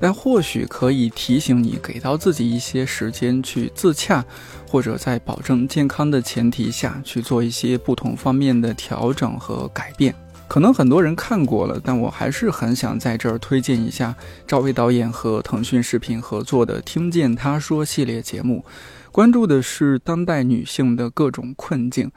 [0.00, 4.24] 但或许可以提醒你，给到自己一些时间去自洽，
[4.66, 10.14] 或者在保证健康的前提下去做一些不同方面的调整和改变。
[10.48, 14.16] 可能很多人看过了，但我还是很想在这儿推荐一下
[14.48, 18.64] 赵薇导演和腾讯视频合作的《听见她说》系列节目，
[19.12, 22.10] 关注的是当代女性的各种困境，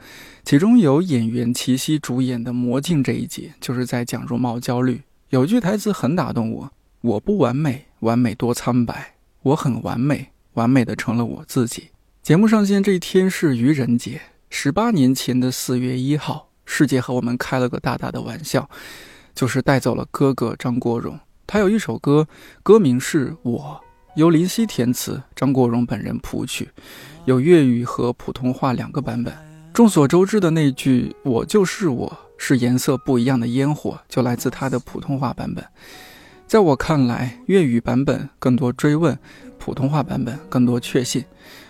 [0.44, 5.02] 其中有演员齐溪主演的《魔镜》这一集，就是在讲容貌焦虑。
[5.30, 6.72] 有句台词很打动我。
[7.04, 9.16] 我不完美，完美多苍白。
[9.42, 11.90] 我很完美，完美的成了我自己。
[12.22, 18.66] 节目上线这一天是愚人节，十八年前的四月一号，世界和我们开了个大大的玩笑，
[19.34, 21.20] 就是带走了哥哥张国荣。
[21.46, 22.26] 他有一首歌，
[22.62, 23.78] 歌名是《我》，
[24.18, 26.70] 由林夕填词，张国荣本人谱曲，
[27.26, 29.34] 有粤语和普通话两个版本。
[29.74, 35.62] 众所周知的那句“我就是我”，是颜色不一样的烟火，就来自他的普通话版本。
[36.54, 39.18] 在我看来，粤语版本更多追问，
[39.58, 41.24] 普通话版本更多确信。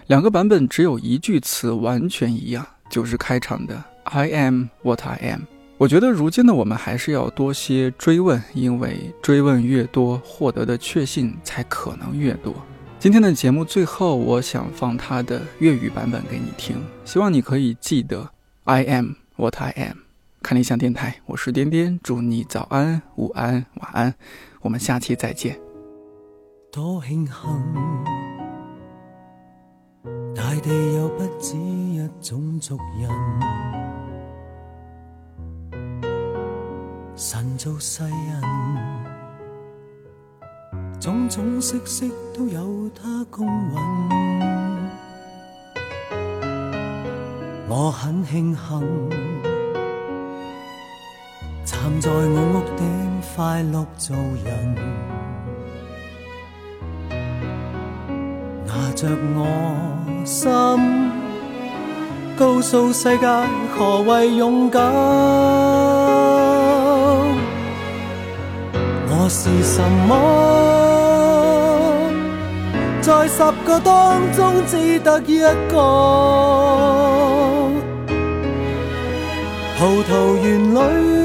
[0.09, 5.45] 两个版本只有一句词完全一样，就是开场的 “I am what I am”。
[5.79, 12.55] 我觉得如今的我们还是要多些追问，因为追问越多，获得的确信才可能越多。
[12.99, 16.77] 今天的节目最后，我想放他的粤语版本给你听，
[17.07, 18.29] 希望你可以记得
[18.65, 19.97] “I am what I am”。
[20.43, 24.15] 看理想电台，我是颠颠，祝你早安、午安、晚安。
[24.65, 25.61] 我们下期再见。
[26.73, 27.35] 多庆幸，
[30.35, 33.11] 大地有不止一种族人，
[37.15, 38.41] 神造世人，
[40.99, 43.77] 种种色色都有他公允。
[47.69, 49.34] 我很庆幸。
[51.85, 52.83] 站在我屋顶，
[53.37, 54.75] 快乐做人，
[58.67, 59.07] 拿着
[59.37, 59.45] 我
[60.25, 60.51] 心，
[62.39, 63.27] 告诉世界
[63.77, 64.83] 何谓勇敢。
[69.11, 70.17] 我是什么？
[73.03, 75.77] 在十个当中只得一个，
[79.79, 81.24] 葡萄园里。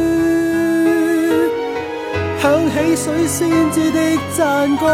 [2.49, 3.99] 响起水仙子的
[4.35, 4.87] 赞歌，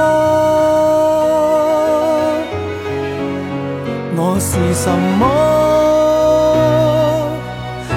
[4.17, 5.23] 我是什么？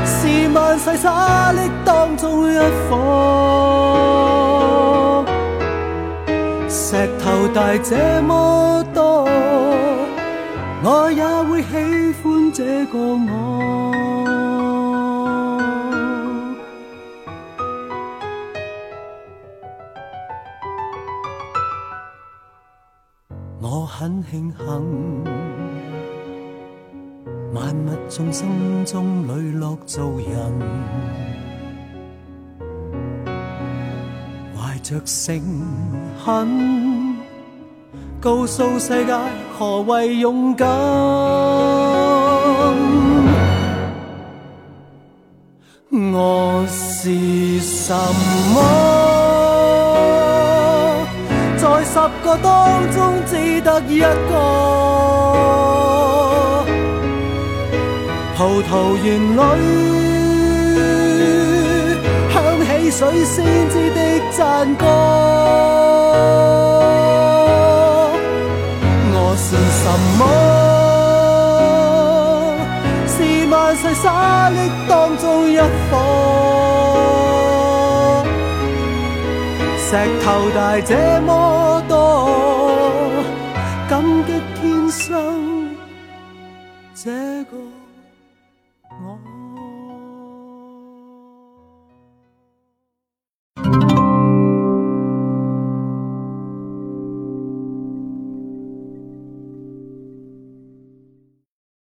[0.06, 2.54] 是万世沙砾当中一
[2.88, 2.94] 颗，
[6.68, 9.28] 石头大这么多，
[10.84, 14.27] 我也会喜欢这个我。
[24.00, 25.24] 很庆幸，
[27.52, 30.52] 万物众生中磊落做人，
[34.56, 35.42] 怀着诚
[36.24, 37.16] 恳，
[38.20, 39.18] 告诉世界
[39.58, 40.68] 何谓勇敢。
[45.90, 47.92] 我是什
[48.54, 48.97] 么？
[51.98, 52.48] 十个当
[52.92, 52.96] 中
[53.26, 54.06] 只得一个，
[58.36, 59.38] 葡萄园里
[62.30, 62.32] 响
[62.64, 64.38] 起水仙子的赞
[64.76, 64.86] 歌。
[69.12, 69.48] 我是
[69.80, 69.84] 什
[70.18, 70.20] 么？
[73.08, 73.16] 是
[73.50, 74.06] 万世沙
[74.52, 74.56] 砾
[74.88, 75.62] 当中一颗。
[79.90, 79.90] 石
[80.22, 80.92] 头大这
[81.22, 81.32] 么